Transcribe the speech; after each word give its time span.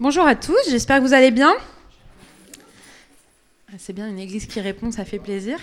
Bonjour 0.00 0.26
à 0.26 0.34
tous, 0.34 0.58
j'espère 0.70 0.98
que 0.98 1.02
vous 1.06 1.14
allez 1.14 1.30
bien. 1.30 1.54
Ah, 3.68 3.76
c'est 3.78 3.92
bien 3.92 4.08
une 4.08 4.18
église 4.18 4.46
qui 4.46 4.60
répond, 4.60 4.90
ça 4.90 5.04
fait 5.04 5.20
plaisir. 5.20 5.60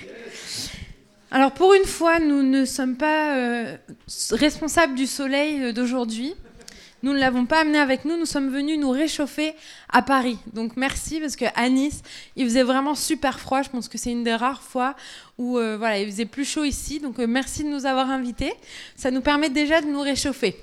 Alors 1.32 1.52
pour 1.52 1.74
une 1.74 1.84
fois, 1.84 2.18
nous 2.20 2.42
ne 2.42 2.64
sommes 2.64 2.96
pas 2.96 3.36
euh, 3.36 3.76
responsables 4.32 4.96
du 4.96 5.06
soleil 5.06 5.62
euh, 5.62 5.74
d'aujourd'hui. 5.74 6.34
Nous 7.04 7.12
ne 7.12 7.20
l'avons 7.20 7.46
pas 7.46 7.60
amené 7.60 7.78
avec 7.78 8.06
nous, 8.06 8.16
nous 8.16 8.26
sommes 8.26 8.50
venus 8.50 8.80
nous 8.80 8.92
réchauffer 8.92 9.54
à 9.90 10.02
Paris. 10.02 10.38
Donc 10.54 10.78
merci 10.78 11.20
parce 11.20 11.36
qu'à 11.36 11.68
Nice, 11.68 12.02
il 12.38 12.46
faisait 12.46 12.64
vraiment 12.64 12.96
super 12.96 13.38
froid. 13.38 13.64
Je 13.64 13.70
pense 13.70 13.90
que 13.90 13.98
c'est 13.98 14.14
une 14.14 14.24
des 14.24 14.36
rares 14.36 14.64
fois 14.64 14.96
où 15.38 15.58
euh, 15.58 15.76
voilà, 15.76 16.00
il 16.00 16.10
faisait 16.10 16.26
plus 16.26 16.46
chaud 16.46 16.64
ici. 16.64 17.02
Donc 17.02 17.18
merci 17.18 17.66
de 17.66 17.70
nous 17.70 17.86
avoir 17.86 18.10
invités. 18.10 18.54
Ça 18.96 19.12
nous 19.12 19.22
permet 19.22 19.50
déjà 19.50 19.82
de 19.82 19.88
nous 19.88 20.02
réchauffer. 20.02 20.56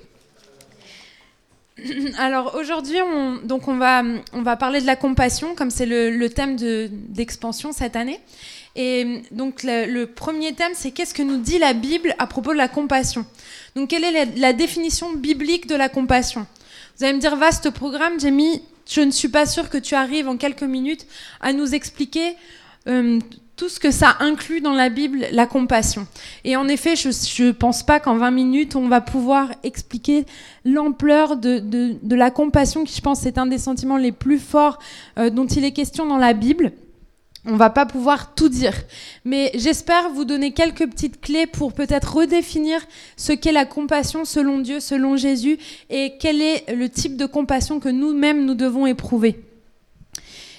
Alors 2.17 2.55
aujourd'hui, 2.55 2.97
on, 3.01 3.37
donc 3.43 3.67
on, 3.67 3.77
va, 3.77 4.03
on 4.33 4.41
va 4.41 4.55
parler 4.55 4.81
de 4.81 4.85
la 4.85 4.95
compassion, 4.95 5.55
comme 5.55 5.69
c'est 5.69 5.85
le, 5.85 6.27
thème 6.29 6.55
d'expansion 6.55 7.71
cette 7.71 7.95
année. 7.95 8.19
Et 8.75 9.23
donc 9.31 9.63
le, 9.63 10.05
premier 10.05 10.53
thème, 10.53 10.71
c'est 10.73 10.91
qu'est-ce 10.91 11.13
que 11.13 11.23
nous 11.23 11.37
dit 11.37 11.59
la 11.59 11.73
Bible 11.73 12.15
à 12.19 12.27
propos 12.27 12.53
de 12.53 12.57
la 12.57 12.67
compassion? 12.67 13.25
Donc 13.75 13.89
quelle 13.89 14.03
est 14.03 14.37
la, 14.37 14.53
définition 14.53 15.13
biblique 15.13 15.67
de 15.67 15.75
la 15.75 15.89
compassion? 15.89 16.45
Vous 16.97 17.05
allez 17.05 17.13
me 17.13 17.19
dire, 17.19 17.35
vaste 17.35 17.69
programme, 17.69 18.19
Jamie, 18.19 18.61
je 18.89 19.01
ne 19.01 19.11
suis 19.11 19.29
pas 19.29 19.45
sûre 19.45 19.69
que 19.69 19.77
tu 19.77 19.95
arrives 19.95 20.27
en 20.27 20.37
quelques 20.37 20.63
minutes 20.63 21.05
à 21.39 21.53
nous 21.53 21.73
expliquer 21.73 22.35
euh, 22.87 23.19
tout 23.59 23.67
ce 23.67 23.81
que 23.81 23.91
ça 23.91 24.15
inclut 24.21 24.61
dans 24.61 24.71
la 24.71 24.87
Bible, 24.87 25.25
la 25.33 25.45
compassion. 25.45 26.07
Et 26.45 26.55
en 26.55 26.69
effet, 26.69 26.95
je 26.95 27.43
ne 27.43 27.51
pense 27.51 27.83
pas 27.83 27.99
qu'en 27.99 28.15
20 28.15 28.31
minutes, 28.31 28.77
on 28.77 28.87
va 28.87 29.01
pouvoir 29.01 29.51
expliquer 29.63 30.25
l'ampleur 30.63 31.35
de, 31.35 31.97
la 32.15 32.31
compassion, 32.31 32.85
qui 32.85 32.95
je 32.95 33.01
pense 33.01 33.25
est 33.25 33.37
un 33.37 33.47
des 33.47 33.57
sentiments 33.57 33.97
les 33.97 34.13
plus 34.13 34.39
forts 34.39 34.79
euh, 35.17 35.29
dont 35.29 35.45
il 35.45 35.65
est 35.65 35.73
question 35.73 36.05
dans 36.07 36.17
la 36.17 36.31
Bible. 36.31 36.71
On 37.45 37.57
va 37.57 37.69
pas 37.69 37.85
pouvoir 37.85 38.33
tout 38.33 38.47
dire, 38.47 38.75
mais 39.25 39.51
j'espère 39.55 40.09
vous 40.09 40.23
donner 40.23 40.53
quelques 40.53 40.89
petites 40.89 41.19
clés 41.19 41.45
pour 41.45 41.73
peut-être 41.73 42.15
redéfinir 42.15 42.79
ce 43.17 43.33
qu'est 43.33 43.51
la 43.51 43.65
compassion 43.65 44.23
selon 44.23 44.59
Dieu, 44.59 44.79
selon 44.79 45.17
Jésus, 45.17 45.57
et 45.89 46.13
quel 46.17 46.41
est 46.41 46.73
le 46.73 46.87
type 46.87 47.17
de 47.17 47.25
compassion 47.25 47.81
que 47.81 47.89
nous-mêmes 47.89 48.45
nous 48.45 48.55
devons 48.55 48.87
éprouver. 48.87 49.48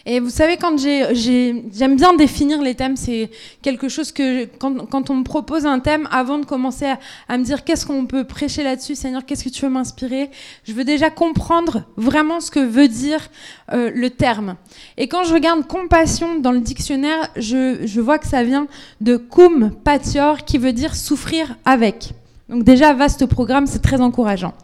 Et 0.06 0.20
vous 0.20 0.30
savez, 0.30 0.56
quand 0.56 0.78
j'aime 0.78 1.96
bien 1.96 2.14
définir 2.14 2.62
les 2.62 2.74
thèmes, 2.74 2.96
c'est 2.96 3.30
quelque 3.62 3.88
chose 3.88 4.12
que 4.12 4.46
quand, 4.46 5.10
on 5.10 5.14
me 5.14 5.24
propose 5.24 5.66
un 5.66 5.78
thème, 5.78 6.08
avant 6.10 6.38
de 6.38 6.46
commencer 6.46 6.86
à, 7.28 7.38
me 7.38 7.44
dire 7.44 7.64
qu'est-ce 7.64 7.86
qu'on 7.86 8.06
peut 8.06 8.24
prêcher 8.24 8.62
là-dessus, 8.62 8.94
Seigneur, 8.94 9.24
qu'est-ce 9.24 9.44
que 9.44 9.50
tu 9.50 9.62
veux 9.62 9.70
m'inspirer, 9.70 10.30
je 10.64 10.72
veux 10.72 10.84
déjà 10.84 11.10
comprendre 11.10 11.84
vraiment 11.96 12.40
ce 12.40 12.50
que 12.50 12.60
veut 12.60 12.88
dire 12.88 13.28
euh, 13.72 13.90
le 13.94 14.10
terme. 14.10 14.56
Et 14.96 15.08
quand 15.08 15.24
je 15.24 15.34
regarde 15.34 15.66
compassion 15.66 16.38
dans 16.38 16.52
le 16.52 16.60
dictionnaire, 16.60 17.28
je, 17.36 17.80
je 17.84 18.00
vois 18.00 18.18
que 18.18 18.26
ça 18.26 18.42
vient 18.42 18.66
de 19.00 19.16
cum 19.16 19.70
patior, 19.84 20.44
qui 20.44 20.58
veut 20.58 20.72
dire 20.72 20.96
souffrir 20.96 21.56
avec. 21.64 22.12
Donc 22.48 22.64
déjà, 22.64 22.92
vaste 22.92 23.26
programme, 23.26 23.66
c'est 23.66 23.80
très 23.80 24.00
encourageant. 24.00 24.54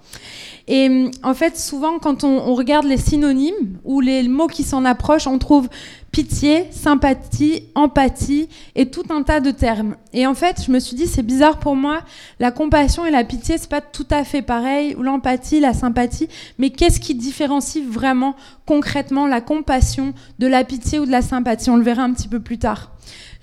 Et 0.68 1.10
en 1.22 1.34
fait, 1.34 1.56
souvent, 1.56 1.98
quand 1.98 2.24
on, 2.24 2.54
regarde 2.54 2.86
les 2.86 2.96
synonymes 2.96 3.78
ou 3.84 4.00
les 4.00 4.26
mots 4.26 4.48
qui 4.48 4.64
s'en 4.64 4.84
approchent, 4.84 5.28
on 5.28 5.38
trouve 5.38 5.68
pitié, 6.16 6.64
sympathie, 6.70 7.64
empathie 7.74 8.48
et 8.74 8.86
tout 8.88 9.02
un 9.10 9.22
tas 9.22 9.40
de 9.40 9.50
termes. 9.50 9.96
Et 10.14 10.26
en 10.26 10.32
fait, 10.32 10.62
je 10.64 10.72
me 10.72 10.78
suis 10.78 10.96
dit, 10.96 11.06
c'est 11.06 11.22
bizarre 11.22 11.58
pour 11.58 11.76
moi, 11.76 12.00
la 12.40 12.50
compassion 12.50 13.04
et 13.04 13.10
la 13.10 13.22
pitié, 13.22 13.58
c'est 13.58 13.68
pas 13.68 13.82
tout 13.82 14.06
à 14.08 14.24
fait 14.24 14.40
pareil, 14.40 14.94
ou 14.94 15.02
l'empathie, 15.02 15.60
la 15.60 15.74
sympathie, 15.74 16.30
mais 16.56 16.70
qu'est-ce 16.70 17.00
qui 17.00 17.14
différencie 17.14 17.84
vraiment 17.84 18.34
concrètement 18.64 19.26
la 19.26 19.42
compassion 19.42 20.14
de 20.38 20.46
la 20.46 20.64
pitié 20.64 20.98
ou 20.98 21.04
de 21.04 21.10
la 21.10 21.20
sympathie? 21.20 21.68
On 21.68 21.76
le 21.76 21.82
verra 21.82 22.04
un 22.04 22.14
petit 22.14 22.28
peu 22.28 22.40
plus 22.40 22.56
tard. 22.56 22.92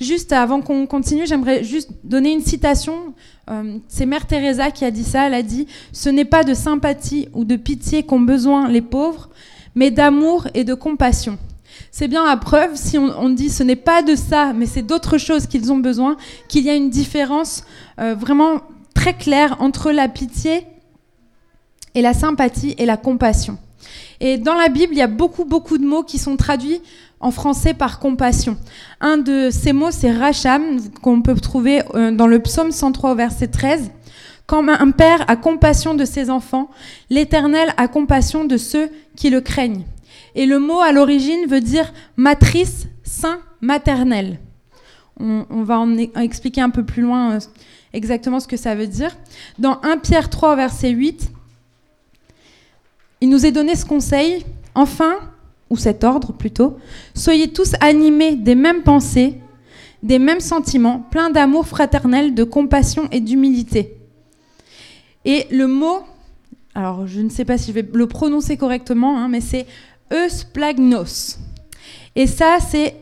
Juste 0.01 0.33
avant 0.33 0.61
qu'on 0.61 0.87
continue, 0.87 1.27
j'aimerais 1.27 1.63
juste 1.63 1.91
donner 2.03 2.31
une 2.31 2.41
citation. 2.41 3.13
Euh, 3.51 3.77
c'est 3.87 4.07
Mère 4.07 4.25
Teresa 4.25 4.71
qui 4.71 4.83
a 4.83 4.89
dit 4.89 5.03
ça. 5.03 5.27
Elle 5.27 5.35
a 5.35 5.43
dit 5.43 5.67
Ce 5.91 6.09
n'est 6.09 6.25
pas 6.25 6.43
de 6.43 6.55
sympathie 6.55 7.27
ou 7.33 7.45
de 7.45 7.55
pitié 7.55 8.01
qu'ont 8.01 8.19
besoin 8.19 8.67
les 8.67 8.81
pauvres, 8.81 9.29
mais 9.75 9.91
d'amour 9.91 10.47
et 10.55 10.63
de 10.63 10.73
compassion. 10.73 11.37
C'est 11.95 12.07
bien 12.07 12.25
la 12.25 12.37
preuve, 12.37 12.71
si 12.73 12.97
on, 12.97 13.29
dit 13.29 13.51
ce 13.51 13.61
n'est 13.61 13.75
pas 13.75 14.01
de 14.01 14.15
ça, 14.15 14.51
mais 14.51 14.65
c'est 14.65 14.81
d'autres 14.81 15.19
choses 15.19 15.45
qu'ils 15.45 15.71
ont 15.71 15.77
besoin, 15.77 16.17
qu'il 16.47 16.63
y 16.63 16.69
a 16.71 16.73
une 16.73 16.89
différence 16.89 17.65
euh, 17.99 18.15
vraiment 18.15 18.61
très 18.95 19.13
claire 19.13 19.57
entre 19.59 19.91
la 19.91 20.07
pitié 20.07 20.65
et 21.93 22.01
la 22.01 22.15
sympathie 22.15 22.73
et 22.79 22.87
la 22.87 22.97
compassion. 22.97 23.59
Et 24.19 24.39
dans 24.39 24.55
la 24.55 24.69
Bible, 24.69 24.93
il 24.93 24.97
y 24.97 25.03
a 25.03 25.07
beaucoup, 25.07 25.45
beaucoup 25.45 25.77
de 25.77 25.85
mots 25.85 26.01
qui 26.01 26.17
sont 26.17 26.35
traduits 26.35 26.81
en 27.19 27.29
français 27.29 27.75
par 27.75 27.99
compassion. 27.99 28.57
Un 28.99 29.17
de 29.17 29.49
ces 29.51 29.71
mots, 29.71 29.91
c'est 29.91 30.11
racham, 30.11 30.79
qu'on 31.03 31.21
peut 31.21 31.35
trouver 31.35 31.83
euh, 31.93 32.09
dans 32.09 32.25
le 32.25 32.39
psaume 32.39 32.71
103 32.71 33.13
verset 33.13 33.49
13. 33.49 33.91
Quand 34.47 34.67
un 34.67 34.89
père 34.89 35.25
a 35.27 35.35
compassion 35.35 35.93
de 35.93 36.05
ses 36.05 36.31
enfants, 36.31 36.71
l'Éternel 37.11 37.71
a 37.77 37.87
compassion 37.87 38.45
de 38.45 38.57
ceux 38.57 38.89
qui 39.15 39.29
le 39.29 39.41
craignent. 39.41 39.83
Et 40.35 40.45
le 40.45 40.59
mot 40.59 40.79
à 40.79 40.91
l'origine 40.91 41.45
veut 41.47 41.61
dire 41.61 41.91
matrice, 42.17 42.87
saint, 43.03 43.39
maternel. 43.61 44.39
On, 45.19 45.63
va 45.63 45.79
en, 45.79 45.95
expliquer 45.97 46.61
un 46.61 46.71
peu 46.71 46.83
plus 46.83 47.03
loin 47.03 47.33
euh, 47.33 47.39
exactement 47.93 48.39
ce 48.39 48.47
que 48.47 48.57
ça 48.57 48.73
veut 48.73 48.87
dire. 48.87 49.15
Dans 49.59 49.79
1 49.83 49.97
Pierre 49.97 50.29
3 50.29 50.55
verset 50.55 50.89
8, 50.89 51.31
il 53.21 53.29
nous 53.29 53.45
est 53.45 53.51
donné 53.51 53.75
ce 53.75 53.85
conseil. 53.85 54.43
Enfin, 54.75 55.15
ou 55.69 55.77
cet 55.77 56.03
ordre 56.03 56.33
plutôt, 56.33 56.77
soyez 57.13 57.53
tous 57.53 57.73
animés 57.79 58.35
des 58.35 58.55
mêmes 58.55 58.83
pensées, 58.83 59.35
des 60.01 60.19
mêmes 60.19 60.39
sentiments, 60.39 60.99
pleins 61.11 61.29
d'amour 61.29 61.67
fraternel, 61.67 62.33
de 62.33 62.43
compassion 62.43 63.07
et 63.11 63.19
d'humilité. 63.19 63.97
Et 65.25 65.47
le 65.51 65.67
mot, 65.67 65.99
alors 66.75 67.07
je 67.07 67.21
ne 67.21 67.29
sais 67.29 67.45
pas 67.45 67.57
si 67.57 67.67
je 67.67 67.71
vais 67.71 67.87
le 67.91 68.07
prononcer 68.07 68.57
correctement, 68.57 69.17
hein, 69.17 69.29
mais 69.29 69.41
c'est 69.41 69.65
eusplagnos. 70.11 71.37
Et 72.15 72.27
ça, 72.27 72.57
c'est 72.59 72.95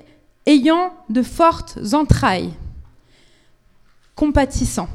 ayant 0.45 0.93
de 1.09 1.21
fortes 1.21 1.77
entrailles, 1.93 2.53
compatissant. 4.15 4.89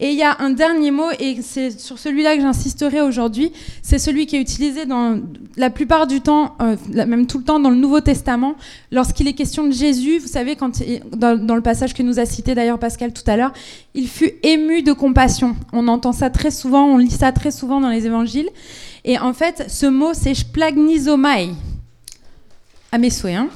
Et 0.00 0.12
il 0.12 0.16
y 0.16 0.22
a 0.22 0.36
un 0.38 0.50
dernier 0.50 0.92
mot, 0.92 1.10
et 1.18 1.42
c'est 1.42 1.76
sur 1.76 1.98
celui-là 1.98 2.36
que 2.36 2.42
j'insisterai 2.42 3.00
aujourd'hui, 3.00 3.52
c'est 3.82 3.98
celui 3.98 4.26
qui 4.26 4.36
est 4.36 4.40
utilisé 4.40 4.84
la 5.56 5.70
plupart 5.70 6.06
du 6.06 6.20
temps, 6.20 6.54
euh, 6.62 6.76
même 6.94 7.26
tout 7.26 7.38
le 7.38 7.44
temps 7.44 7.58
dans 7.58 7.70
le 7.70 7.76
Nouveau 7.76 8.00
Testament, 8.00 8.54
lorsqu'il 8.92 9.26
est 9.26 9.32
question 9.32 9.66
de 9.66 9.72
Jésus, 9.72 10.18
vous 10.18 10.28
savez, 10.28 10.54
quand, 10.54 10.80
dans, 11.16 11.54
le 11.56 11.62
passage 11.62 11.94
que 11.94 12.04
nous 12.04 12.20
a 12.20 12.26
cité 12.26 12.54
d'ailleurs 12.54 12.78
Pascal 12.78 13.12
tout 13.12 13.28
à 13.28 13.36
l'heure, 13.36 13.52
il 13.94 14.06
fut 14.06 14.34
ému 14.44 14.82
de 14.82 14.92
compassion. 14.92 15.56
On 15.72 15.88
entend 15.88 16.12
ça 16.12 16.30
très 16.30 16.52
souvent, 16.52 16.84
on 16.84 16.98
lit 16.98 17.10
ça 17.10 17.32
très 17.32 17.50
souvent 17.50 17.80
dans 17.80 17.90
les 17.90 18.06
évangiles. 18.06 18.50
Et 19.04 19.18
en 19.18 19.32
fait, 19.32 19.64
ce 19.66 19.86
mot, 19.86 20.14
c'est 20.14 20.34
splagnizomai, 20.34 21.50
à 22.92 22.98
mes 22.98 23.10
souhaits. 23.10 23.34
Hein. 23.34 23.48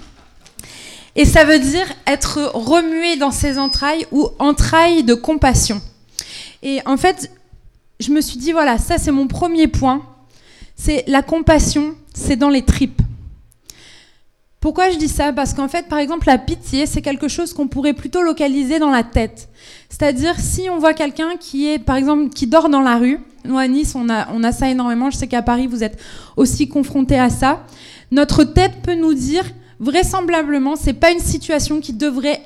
et 1.14 1.24
ça 1.24 1.44
veut 1.44 1.60
dire 1.60 1.86
être 2.08 2.50
remué 2.54 3.14
dans 3.14 3.30
ses 3.30 3.58
entrailles 3.58 4.06
ou 4.10 4.26
entrailles 4.40 5.04
de 5.04 5.14
compassion. 5.14 5.80
Et 6.62 6.80
en 6.86 6.96
fait, 6.96 7.30
je 8.00 8.10
me 8.10 8.20
suis 8.20 8.38
dit, 8.38 8.52
voilà, 8.52 8.78
ça 8.78 8.98
c'est 8.98 9.12
mon 9.12 9.26
premier 9.26 9.68
point. 9.68 10.02
C'est 10.76 11.04
la 11.06 11.22
compassion, 11.22 11.94
c'est 12.14 12.36
dans 12.36 12.48
les 12.48 12.62
tripes. 12.62 13.02
Pourquoi 14.60 14.90
je 14.90 14.96
dis 14.96 15.08
ça? 15.08 15.32
Parce 15.32 15.54
qu'en 15.54 15.66
fait, 15.66 15.88
par 15.88 15.98
exemple, 15.98 16.28
la 16.28 16.38
pitié, 16.38 16.86
c'est 16.86 17.02
quelque 17.02 17.26
chose 17.26 17.52
qu'on 17.52 17.66
pourrait 17.66 17.94
plutôt 17.94 18.22
localiser 18.22 18.78
dans 18.78 18.90
la 18.90 19.02
tête. 19.02 19.48
C'est-à-dire, 19.88 20.38
si 20.38 20.70
on 20.70 20.78
voit 20.78 20.94
quelqu'un 20.94 21.36
qui 21.38 21.68
est, 21.68 21.80
par 21.80 21.96
exemple, 21.96 22.28
qui 22.28 22.46
dort 22.46 22.68
dans 22.68 22.80
la 22.80 22.96
rue, 22.96 23.18
nous 23.44 23.58
à 23.58 23.66
Nice, 23.66 23.96
on 23.96 24.08
a, 24.08 24.52
ça 24.52 24.70
énormément, 24.70 25.10
je 25.10 25.16
sais 25.16 25.26
qu'à 25.26 25.42
Paris, 25.42 25.66
vous 25.66 25.82
êtes 25.82 25.98
aussi 26.36 26.68
confrontés 26.68 27.18
à 27.18 27.28
ça, 27.28 27.66
notre 28.12 28.44
tête 28.44 28.82
peut 28.84 28.94
nous 28.94 29.14
dire, 29.14 29.44
vraisemblablement, 29.80 30.76
c'est 30.76 30.92
pas 30.92 31.10
une 31.10 31.18
situation 31.18 31.80
qui 31.80 31.92
devrait, 31.92 32.40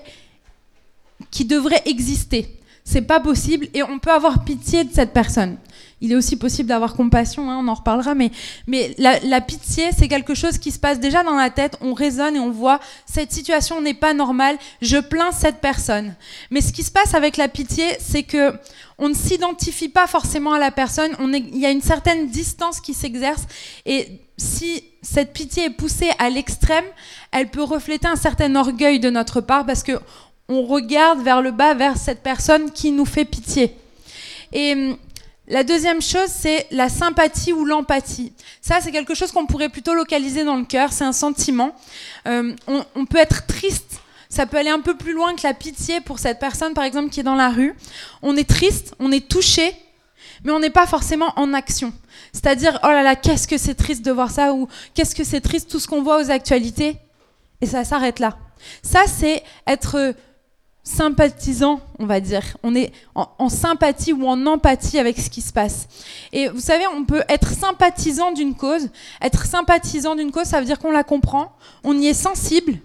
qui 1.30 1.44
devrait 1.44 1.82
exister 1.84 2.55
c'est 2.86 3.02
pas 3.02 3.18
possible 3.18 3.66
et 3.74 3.82
on 3.82 3.98
peut 3.98 4.12
avoir 4.12 4.44
pitié 4.44 4.84
de 4.84 4.94
cette 4.94 5.12
personne. 5.12 5.58
Il 6.00 6.12
est 6.12 6.14
aussi 6.14 6.36
possible 6.36 6.68
d'avoir 6.68 6.94
compassion, 6.94 7.50
hein, 7.50 7.58
on 7.60 7.68
en 7.68 7.74
reparlera, 7.74 8.14
mais, 8.14 8.30
mais 8.66 8.94
la, 8.98 9.40
pitié, 9.40 9.90
c'est 9.96 10.08
quelque 10.08 10.34
chose 10.34 10.58
qui 10.58 10.70
se 10.70 10.78
passe 10.78 11.00
déjà 11.00 11.24
dans 11.24 11.34
la 11.34 11.50
tête, 11.50 11.76
on 11.80 11.94
raisonne 11.94 12.36
et 12.36 12.38
on 12.38 12.50
voit 12.50 12.78
cette 13.04 13.32
situation 13.32 13.80
n'est 13.80 13.94
pas 13.94 14.14
normale, 14.14 14.56
je 14.82 14.98
plains 14.98 15.32
cette 15.32 15.60
personne. 15.60 16.14
Mais 16.50 16.60
ce 16.60 16.72
qui 16.72 16.84
se 16.84 16.92
passe 16.92 17.14
avec 17.14 17.36
la 17.36 17.48
pitié, 17.48 17.84
c'est 17.98 18.22
que 18.22 18.54
on 18.98 19.08
ne 19.08 19.14
s'identifie 19.14 19.88
pas 19.88 20.06
forcément 20.06 20.52
à 20.52 20.58
la 20.58 20.70
personne, 20.70 21.10
on 21.18 21.32
il 21.32 21.58
y 21.58 21.66
a 21.66 21.70
une 21.70 21.82
certaine 21.82 22.28
distance 22.28 22.80
qui 22.80 22.94
s'exerce 22.94 23.46
et 23.84 24.20
si 24.36 24.84
cette 25.02 25.32
pitié 25.32 25.64
est 25.64 25.70
poussée 25.70 26.10
à 26.18 26.30
l'extrême, 26.30 26.84
elle 27.32 27.50
peut 27.50 27.62
refléter 27.62 28.06
un 28.06 28.16
certain 28.16 28.54
orgueil 28.54 29.00
de 29.00 29.10
notre 29.10 29.40
part 29.40 29.66
parce 29.66 29.82
que 29.82 29.98
on 30.48 30.62
regarde 30.62 31.22
vers 31.22 31.42
le 31.42 31.50
bas, 31.50 31.74
vers 31.74 31.96
cette 31.96 32.22
personne 32.22 32.70
qui 32.70 32.92
nous 32.92 33.06
fait 33.06 33.24
pitié. 33.24 33.76
Et 34.52 34.72
hum, 34.72 34.96
La 35.48 35.62
deuxième 35.62 36.02
chose, 36.02 36.28
c'est 36.28 36.66
la 36.72 36.88
sympathie 36.88 37.52
ou 37.52 37.64
l'empathie. 37.64 38.32
Ça, 38.60 38.80
c'est 38.80 38.90
quelque 38.90 39.14
chose 39.14 39.30
qu'on 39.30 39.46
pourrait 39.46 39.68
plutôt 39.68 39.94
localiser 39.94 40.42
dans 40.42 40.56
le 40.56 40.64
cœur, 40.64 40.92
c'est 40.92 41.04
un 41.04 41.12
sentiment. 41.12 41.72
Euh, 42.26 42.52
on, 42.66 43.06
peut 43.06 43.18
être 43.18 43.46
triste, 43.46 44.00
ça 44.28 44.46
peut 44.46 44.56
aller 44.56 44.70
un 44.70 44.80
peu 44.80 44.96
plus 44.96 45.12
loin 45.12 45.36
que 45.36 45.42
la 45.44 45.54
pitié 45.54 46.00
pour 46.00 46.18
cette 46.18 46.40
personne, 46.40 46.74
par 46.74 46.82
exemple, 46.82 47.10
qui 47.10 47.20
est 47.20 47.22
dans 47.22 47.36
la 47.36 47.50
rue. 47.50 47.76
On 48.22 48.36
est 48.36 48.48
triste, 48.48 48.94
on 48.98 49.12
est 49.12 49.28
touché, 49.28 49.72
mais 50.42 50.50
on 50.50 50.58
n'est 50.58 50.70
pas 50.70 50.86
forcément 50.86 51.32
en 51.36 51.54
action. 51.54 51.92
C'est-à-dire, 52.32 52.80
oh 52.82 52.88
là 52.88 53.04
là, 53.04 53.14
qu'est-ce 53.14 53.46
que 53.46 53.56
c'est 53.56 53.76
triste 53.76 54.04
de 54.04 54.10
voir 54.10 54.32
ça, 54.32 54.52
ou 54.52 54.66
qu'est-ce 54.94 55.14
que 55.14 55.22
c'est 55.22 55.40
triste 55.40 55.70
tout 55.70 55.78
ce 55.78 55.86
qu'on 55.86 56.02
voit 56.02 56.20
aux 56.20 56.30
actualités, 56.32 56.96
et 57.60 57.66
ça 57.66 57.84
s'arrête 57.84 58.18
là. 58.18 58.36
Ça, 58.82 59.04
c'est 59.06 59.44
être 59.68 60.12
sympathisant, 60.86 61.80
on 61.98 62.06
va 62.06 62.20
dire. 62.20 62.56
On 62.62 62.74
est 62.74 62.92
en, 63.14 63.48
sympathie 63.48 64.12
ou 64.12 64.24
en 64.26 64.46
empathie 64.46 65.00
avec 65.00 65.18
ce 65.18 65.28
qui 65.28 65.42
se 65.42 65.52
passe. 65.52 65.88
Et 66.32 66.48
vous 66.48 66.60
savez, 66.60 66.86
on 66.86 67.04
peut 67.04 67.24
être 67.28 67.50
sympathisant 67.50 68.30
d'une 68.30 68.54
cause. 68.54 68.88
Être 69.20 69.44
sympathisant 69.46 70.14
d'une 70.14 70.30
cause, 70.30 70.46
ça 70.46 70.60
veut 70.60 70.64
dire 70.64 70.78
qu'on 70.78 70.92
la 70.92 71.02
comprend, 71.02 71.56
on 71.82 71.98
y 71.98 72.06
est 72.06 72.14
sensible, 72.14 72.78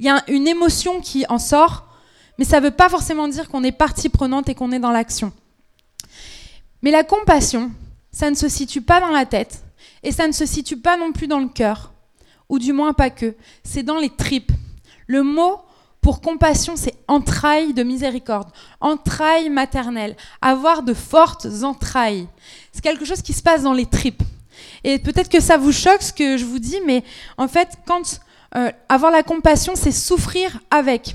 il 0.00 0.06
y 0.06 0.08
a 0.08 0.22
une 0.26 0.48
émotion 0.48 1.00
qui 1.00 1.24
en 1.28 1.38
sort, 1.38 1.86
mais 2.38 2.44
ça 2.44 2.58
ne 2.58 2.66
veut 2.66 2.72
pas 2.72 2.88
forcément 2.88 3.28
dire 3.28 3.48
qu'on 3.48 3.62
est 3.64 3.72
partie 3.72 4.08
prenante 4.08 4.48
et 4.48 4.54
qu'on 4.54 4.72
est 4.72 4.80
dans 4.80 4.92
l'action. 4.92 5.32
Mais 6.82 6.90
la 6.90 7.04
compassion, 7.04 7.70
ça 8.10 8.30
ne 8.30 8.36
se 8.36 8.48
situe 8.48 8.82
pas 8.82 9.00
dans 9.00 9.10
la 9.10 9.26
tête, 9.26 9.62
et 10.02 10.10
ça 10.10 10.26
ne 10.26 10.32
se 10.32 10.44
situe 10.44 10.76
pas 10.76 10.96
non 10.96 11.12
plus 11.12 11.28
dans 11.28 11.40
le 11.40 11.48
cœur, 11.48 11.92
ou 12.48 12.58
du 12.58 12.72
moins 12.72 12.94
pas 12.94 13.10
que, 13.10 13.36
c'est 13.62 13.84
dans 13.84 13.98
les 13.98 14.10
tripes. 14.10 14.52
Le 15.06 15.22
mot 15.22 15.60
pour 16.08 16.22
compassion, 16.22 16.74
c'est 16.74 16.94
entrailles 17.06 17.74
de 17.74 17.82
miséricorde, 17.82 18.48
entrailles 18.80 19.50
maternelles, 19.50 20.16
avoir 20.40 20.82
de 20.82 20.94
fortes 20.94 21.46
entrailles. 21.64 22.26
C'est 22.72 22.80
quelque 22.80 23.04
chose 23.04 23.20
qui 23.20 23.34
se 23.34 23.42
passe 23.42 23.64
dans 23.64 23.74
les 23.74 23.84
tripes. 23.84 24.22
Et 24.84 24.98
peut-être 24.98 25.28
que 25.28 25.38
ça 25.38 25.58
vous 25.58 25.70
choque 25.70 26.00
ce 26.00 26.14
que 26.14 26.38
je 26.38 26.46
vous 26.46 26.60
dis, 26.60 26.78
mais 26.86 27.04
en 27.36 27.46
fait, 27.46 27.68
quand 27.86 28.20
euh, 28.56 28.72
avoir 28.88 29.12
la 29.12 29.22
compassion, 29.22 29.74
c'est 29.76 29.92
souffrir 29.92 30.58
avec. 30.70 31.14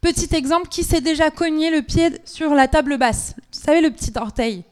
Petit 0.00 0.32
exemple, 0.36 0.68
qui 0.68 0.84
s'est 0.84 1.00
déjà 1.00 1.32
cogné 1.32 1.72
le 1.72 1.82
pied 1.82 2.08
sur 2.24 2.54
la 2.54 2.68
table 2.68 2.96
basse? 2.96 3.34
Vous 3.52 3.58
savez, 3.58 3.80
le 3.80 3.90
petit 3.90 4.12
orteil. 4.14 4.62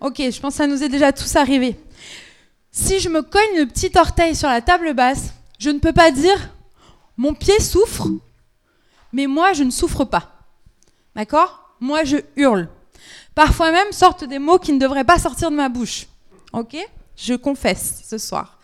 Ok, 0.00 0.18
je 0.18 0.38
pense 0.38 0.52
que 0.52 0.58
ça 0.58 0.66
nous 0.66 0.84
est 0.84 0.90
déjà 0.90 1.14
tous 1.14 1.34
arrivé. 1.36 1.80
Si 2.70 3.00
je 3.00 3.08
me 3.08 3.22
cogne 3.22 3.56
le 3.56 3.64
petit 3.64 3.90
orteil 3.96 4.36
sur 4.36 4.50
la 4.50 4.60
table 4.60 4.92
basse, 4.92 5.32
je 5.58 5.70
ne 5.70 5.78
peux 5.78 5.94
pas 5.94 6.10
dire 6.10 6.50
mon 7.16 7.32
pied 7.32 7.58
souffre 7.58 8.08
mais 9.12 9.26
moi, 9.26 9.52
je 9.52 9.64
ne 9.64 9.70
souffre 9.70 10.04
pas. 10.04 10.32
D'accord? 11.14 11.76
Moi, 11.80 12.04
je 12.04 12.18
hurle. 12.36 12.68
Parfois 13.34 13.72
même 13.72 13.92
sortent 13.92 14.24
des 14.24 14.38
mots 14.38 14.58
qui 14.58 14.72
ne 14.72 14.78
devraient 14.78 15.04
pas 15.04 15.18
sortir 15.18 15.50
de 15.50 15.56
ma 15.56 15.68
bouche. 15.68 16.06
Ok? 16.52 16.76
Je 17.16 17.34
confesse 17.34 18.02
ce 18.08 18.18
soir. 18.18 18.58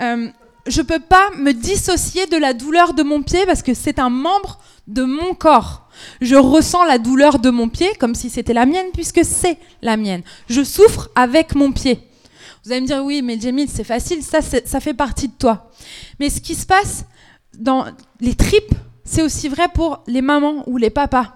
Euh, 0.00 0.28
je 0.66 0.80
ne 0.80 0.86
peux 0.86 0.98
pas 0.98 1.30
me 1.36 1.52
dissocier 1.52 2.26
de 2.26 2.36
la 2.36 2.52
douleur 2.52 2.94
de 2.94 3.02
mon 3.02 3.22
pied 3.22 3.46
parce 3.46 3.62
que 3.62 3.74
c'est 3.74 3.98
un 3.98 4.10
membre 4.10 4.58
de 4.86 5.04
mon 5.04 5.34
corps. 5.34 5.88
Je 6.20 6.36
ressens 6.36 6.84
la 6.84 6.98
douleur 6.98 7.38
de 7.38 7.50
mon 7.50 7.68
pied 7.68 7.88
comme 7.98 8.14
si 8.14 8.30
c'était 8.30 8.52
la 8.52 8.66
mienne 8.66 8.88
puisque 8.92 9.24
c'est 9.24 9.58
la 9.82 9.96
mienne. 9.96 10.22
Je 10.48 10.62
souffre 10.62 11.10
avec 11.14 11.54
mon 11.54 11.72
pied. 11.72 12.00
Vous 12.64 12.72
allez 12.72 12.82
me 12.82 12.86
dire 12.86 13.02
oui, 13.04 13.22
mais 13.22 13.38
Jamie, 13.40 13.68
c'est 13.68 13.84
facile, 13.84 14.22
ça, 14.22 14.40
ça 14.42 14.80
fait 14.80 14.94
partie 14.94 15.28
de 15.28 15.32
toi. 15.38 15.70
Mais 16.20 16.28
ce 16.28 16.40
qui 16.40 16.54
se 16.54 16.66
passe 16.66 17.04
dans 17.56 17.86
les 18.20 18.34
tripes 18.34 18.74
c'est 19.08 19.22
aussi 19.22 19.48
vrai 19.48 19.68
pour 19.72 20.02
les 20.06 20.20
mamans 20.20 20.64
ou 20.66 20.76
les 20.76 20.90
papas. 20.90 21.32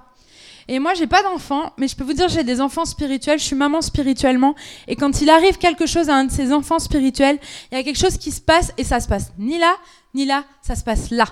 Et 0.68 0.78
moi, 0.78 0.92
j'ai 0.94 1.06
pas 1.06 1.22
d'enfants, 1.22 1.72
mais 1.78 1.88
je 1.88 1.96
peux 1.96 2.04
vous 2.04 2.12
dire, 2.12 2.28
j'ai 2.28 2.44
des 2.44 2.60
enfants 2.60 2.84
spirituels. 2.84 3.38
Je 3.38 3.44
suis 3.44 3.56
maman 3.56 3.80
spirituellement. 3.80 4.54
Et 4.86 4.94
quand 4.94 5.22
il 5.22 5.30
arrive 5.30 5.56
quelque 5.56 5.86
chose 5.86 6.08
à 6.08 6.14
un 6.14 6.24
de 6.24 6.30
ces 6.30 6.52
enfants 6.52 6.78
spirituels, 6.78 7.38
il 7.70 7.78
y 7.78 7.80
a 7.80 7.82
quelque 7.82 7.98
chose 7.98 8.18
qui 8.18 8.30
se 8.30 8.40
passe 8.40 8.72
et 8.76 8.84
ça 8.84 9.00
se 9.00 9.08
passe 9.08 9.32
ni 9.38 9.58
là, 9.58 9.74
ni 10.14 10.26
là, 10.26 10.44
ça 10.60 10.76
se 10.76 10.84
passe 10.84 11.10
là. 11.10 11.24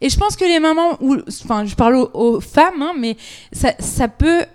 Et 0.00 0.08
je 0.08 0.18
pense 0.18 0.34
que 0.34 0.44
les 0.44 0.58
mamans, 0.60 0.96
ou, 1.00 1.18
enfin, 1.44 1.66
je 1.66 1.74
parle 1.74 2.08
aux, 2.14 2.40
femmes, 2.40 2.80
hein, 2.80 2.92
mais 2.96 3.18
ça, 3.52 3.72
ça 3.78 4.08
peut 4.08 4.46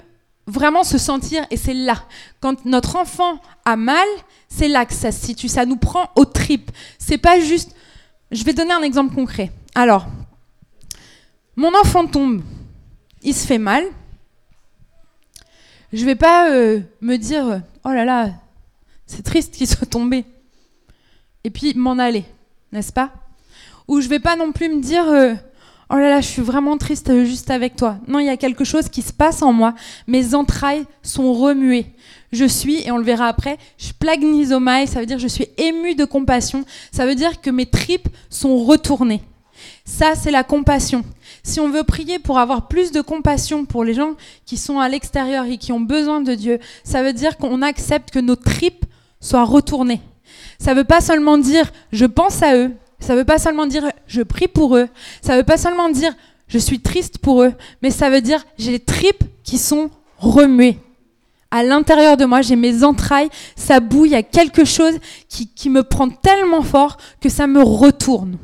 vraiment 0.48 0.84
se 0.84 0.98
sentir 0.98 1.46
et 1.52 1.58
c'est 1.58 1.76
là. 1.76 2.04
Quand 2.42 2.66
notre 2.66 2.96
enfant 2.96 3.40
a 3.64 3.76
mal, 3.76 4.08
c'est 4.50 4.68
là 4.68 4.86
que 4.86 4.94
ça 4.94 5.12
se 5.12 5.24
situe. 5.24 5.50
Ça 5.50 5.68
nous 5.68 5.78
prend 5.78 6.10
aux 6.16 6.26
tripes. 6.26 6.72
C'est 6.98 7.20
pas 7.20 7.40
juste. 7.40 7.76
Je 8.32 8.44
vais 8.44 8.54
donner 8.54 8.74
un 8.74 8.82
exemple 8.82 9.14
concret. 9.14 9.52
Alors, 9.76 10.08
mon 11.56 11.74
enfant 11.80 12.06
tombe, 12.06 12.42
il 13.22 13.34
se 13.34 13.46
fait 13.48 13.58
mal. 13.58 13.84
Je 15.94 16.06
vais 16.06 16.16
pas 16.16 16.52
euh, 16.52 16.82
me 17.02 17.18
dire 17.18 17.62
oh 17.84 17.90
là 17.90 18.04
là, 18.04 18.32
c'est 19.06 19.24
triste 19.24 19.54
qu'il 19.54 19.68
soit 19.68 19.86
tombé, 19.86 20.26
et 21.44 21.50
puis 21.50 21.74
m'en 21.76 21.98
aller, 21.98 22.26
n'est-ce 22.72 22.92
pas? 22.92 23.12
Ou 23.88 24.02
je 24.02 24.10
vais 24.10 24.20
pas 24.20 24.36
non 24.36 24.52
plus 24.52 24.68
me 24.68 24.82
dire 24.82 25.08
euh, 25.08 25.34
oh 25.90 25.96
là 25.96 26.10
là, 26.10 26.22
je 26.22 26.28
suis 26.28 26.42
vraiment 26.42 26.78
triste 26.78 27.10
euh, 27.10 27.24
juste 27.24 27.52
avec 27.52 27.76
toi. 27.76 27.98
Non, 28.08 28.20
il 28.20 28.26
y 28.26 28.30
a 28.30 28.38
quelque 28.38 28.64
chose 28.64 28.90
qui 28.90 29.02
se 29.02 29.14
passe 29.14 29.42
en 29.42 29.54
moi. 29.54 29.76
Mes 30.08 30.34
entrailles 30.34 30.86
sont 31.04 31.34
remuées. 31.34 31.86
Je 32.32 32.46
suis, 32.46 32.82
et 32.86 32.92
on 32.92 32.98
le 32.98 33.04
verra 33.04 33.28
après, 33.28 33.58
je 33.78 33.94
plagnisomai, 33.94 34.88
ça 34.88 35.00
veut 35.00 35.06
dire 35.06 35.20
je 35.20 35.28
suis 35.28 35.48
ému 35.58 35.96
de 35.96 36.04
compassion. 36.04 36.66
Ça 36.92 37.06
veut 37.06 37.16
dire 37.16 37.40
que 37.40 37.50
mes 37.50 37.66
tripes 37.66 38.10
sont 38.30 38.58
retournées. 38.58 39.22
Ça, 39.86 40.16
c'est 40.16 40.32
la 40.32 40.44
compassion. 40.44 41.06
Si 41.46 41.60
on 41.60 41.70
veut 41.70 41.84
prier 41.84 42.18
pour 42.18 42.40
avoir 42.40 42.68
plus 42.68 42.92
de 42.92 43.02
compassion 43.02 43.66
pour 43.66 43.84
les 43.84 43.94
gens 43.94 44.16
qui 44.48 44.58
sont 44.58 44.80
à 44.80 44.90
l'extérieur 44.90 45.46
et 45.46 45.60
qui 45.60 45.72
ont 45.72 45.80
besoin 45.80 46.20
de 46.22 46.34
Dieu, 46.34 46.58
ça 46.84 47.04
veut 47.04 47.14
dire 47.14 47.38
qu'on 47.38 47.62
accepte 47.62 48.10
que 48.10 48.18
nos 48.18 48.36
tripes 48.36 48.84
soient 49.20 49.44
retournées. 49.44 50.02
Ça 50.58 50.74
ne 50.74 50.80
veut 50.80 50.86
pas 50.86 51.02
seulement 51.02 51.38
dire 51.38 51.72
je 51.92 52.06
pense 52.06 52.42
à 52.42 52.56
eux, 52.58 52.72
ça 53.00 53.14
ne 53.14 53.20
veut 53.20 53.26
pas 53.26 53.38
seulement 53.38 53.68
dire 53.68 53.84
je 54.08 54.24
prie 54.24 54.48
pour 54.48 54.76
eux, 54.76 54.90
ça 55.22 55.34
ne 55.34 55.38
veut 55.38 55.44
pas 55.44 55.58
seulement 55.58 55.90
dire 55.90 56.16
je 56.48 56.58
suis 56.58 56.80
triste 56.80 57.20
pour 57.20 57.44
eux, 57.44 57.54
mais 57.84 57.92
ça 57.92 58.10
veut 58.10 58.22
dire 58.22 58.44
j'ai 58.58 58.72
les 58.72 58.80
tripes 58.80 59.24
qui 59.44 59.60
sont 59.60 59.92
remuées. 60.18 60.80
À 61.52 61.62
l'intérieur 61.62 62.18
de 62.18 62.26
moi, 62.26 62.42
j'ai 62.42 62.56
mes 62.56 62.84
entrailles, 62.84 63.30
ça 63.56 63.80
bouille, 63.80 64.10
il 64.10 64.14
y 64.14 64.16
a 64.16 64.24
quelque 64.24 64.66
chose 64.66 64.96
qui, 65.30 65.48
qui 65.48 65.70
me 65.70 65.84
prend 65.84 66.10
tellement 66.10 66.64
fort 66.64 66.98
que 67.22 67.30
ça 67.30 67.46
me 67.46 67.62
retourne. 67.62 68.40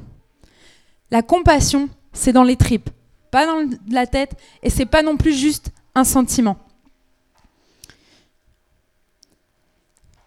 La 1.10 1.24
compassion, 1.24 1.90
c'est 2.14 2.34
dans 2.34 2.44
les 2.44 2.56
tripes, 2.56 2.90
pas 3.32 3.46
dans 3.46 3.70
la 3.90 4.08
tête, 4.08 4.36
et 4.64 4.70
c'est 4.70 4.86
pas 4.86 5.02
non 5.02 5.18
plus 5.18 5.34
juste 5.34 5.72
un 5.96 6.04
sentiment. 6.04 6.58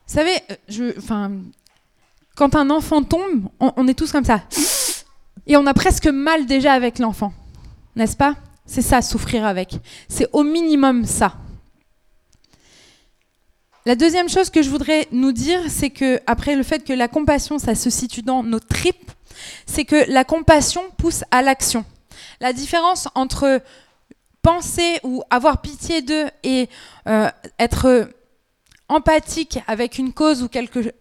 Vous 0.07 0.15
savez, 0.15 0.37
euh, 0.79 1.41
quand 2.37 2.55
un 2.55 2.71
enfant 2.71 3.03
tombe, 3.03 3.49
on, 3.59 3.89
est 3.89 3.95
tous 3.95 4.13
comme 4.13 4.25
ça. 4.25 4.43
Et 5.47 5.57
on 5.57 5.67
a 5.67 5.75
presque 5.75 6.07
mal 6.07 6.47
déjà 6.47 6.73
avec 6.73 6.99
l'enfant. 6.99 7.33
N'est-ce 7.97 8.17
pas? 8.17 8.37
C'est 8.67 8.83
ça, 8.83 9.03
souffrir 9.03 9.45
avec. 9.45 9.77
C'est 10.09 10.29
au 10.33 10.43
minimum 10.43 11.05
ça. 11.05 11.35
La 13.87 13.97
deuxième 13.97 14.29
chose 14.29 14.51
que 14.51 14.63
je 14.63 14.71
voudrais 14.71 15.07
nous 15.13 15.33
dire, 15.33 15.61
c'est 15.69 15.91
que, 15.91 16.21
après 16.27 16.57
le 16.57 16.63
fait 16.63 16.85
que 16.85 16.93
la 16.93 17.09
compassion, 17.09 17.59
ça 17.59 17.75
se 17.75 17.91
situe 17.91 18.23
dans 18.23 18.43
nos 18.43 18.61
tripes, 18.61 19.11
c'est 19.67 19.85
que 19.85 20.11
la 20.11 20.25
compassion 20.25 20.83
pousse 20.97 21.25
à 21.31 21.43
l'action. 21.43 21.85
La 22.41 22.53
différence 22.53 23.09
entre 23.15 23.61
penser 24.43 25.01
ou 25.03 25.23
avoir 25.31 25.63
pitié 25.63 26.03
d'eux 26.03 26.27
et 26.43 26.69
euh, 27.09 27.31
être 27.59 28.11
empathique 28.89 29.59
avec 29.67 29.99
une 29.99 30.13
cause 30.13 30.43
ou 30.43 30.49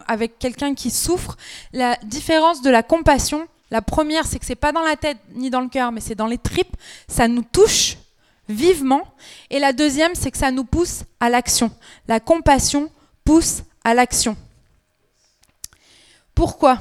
avec 0.07 0.39
quelqu'un 0.39 0.73
qui 0.73 0.89
souffre, 0.89 1.37
la 1.73 1.97
différence 2.03 2.61
de 2.61 2.69
la 2.69 2.83
compassion, 2.83 3.47
la 3.71 3.81
première, 3.81 4.25
c'est 4.25 4.39
que 4.39 4.45
c'est 4.45 4.55
pas 4.55 4.71
dans 4.71 4.81
la 4.81 4.95
tête 4.95 5.17
ni 5.33 5.49
dans 5.49 5.61
le 5.61 5.67
cœur, 5.67 5.91
mais 5.91 5.99
c'est 5.99 6.15
dans 6.15 6.27
les 6.27 6.37
tripes, 6.37 6.75
ça 7.07 7.27
nous 7.27 7.43
touche 7.43 7.97
vivement. 8.47 9.01
Et 9.49 9.59
la 9.59 9.73
deuxième, 9.73 10.15
c'est 10.15 10.31
que 10.31 10.37
ça 10.37 10.51
nous 10.51 10.63
pousse 10.63 11.03
à 11.19 11.29
l'action. 11.29 11.71
La 12.07 12.19
compassion 12.19 12.89
pousse 13.25 13.63
à 13.83 13.93
l'action. 13.93 14.37
Pourquoi? 16.35 16.79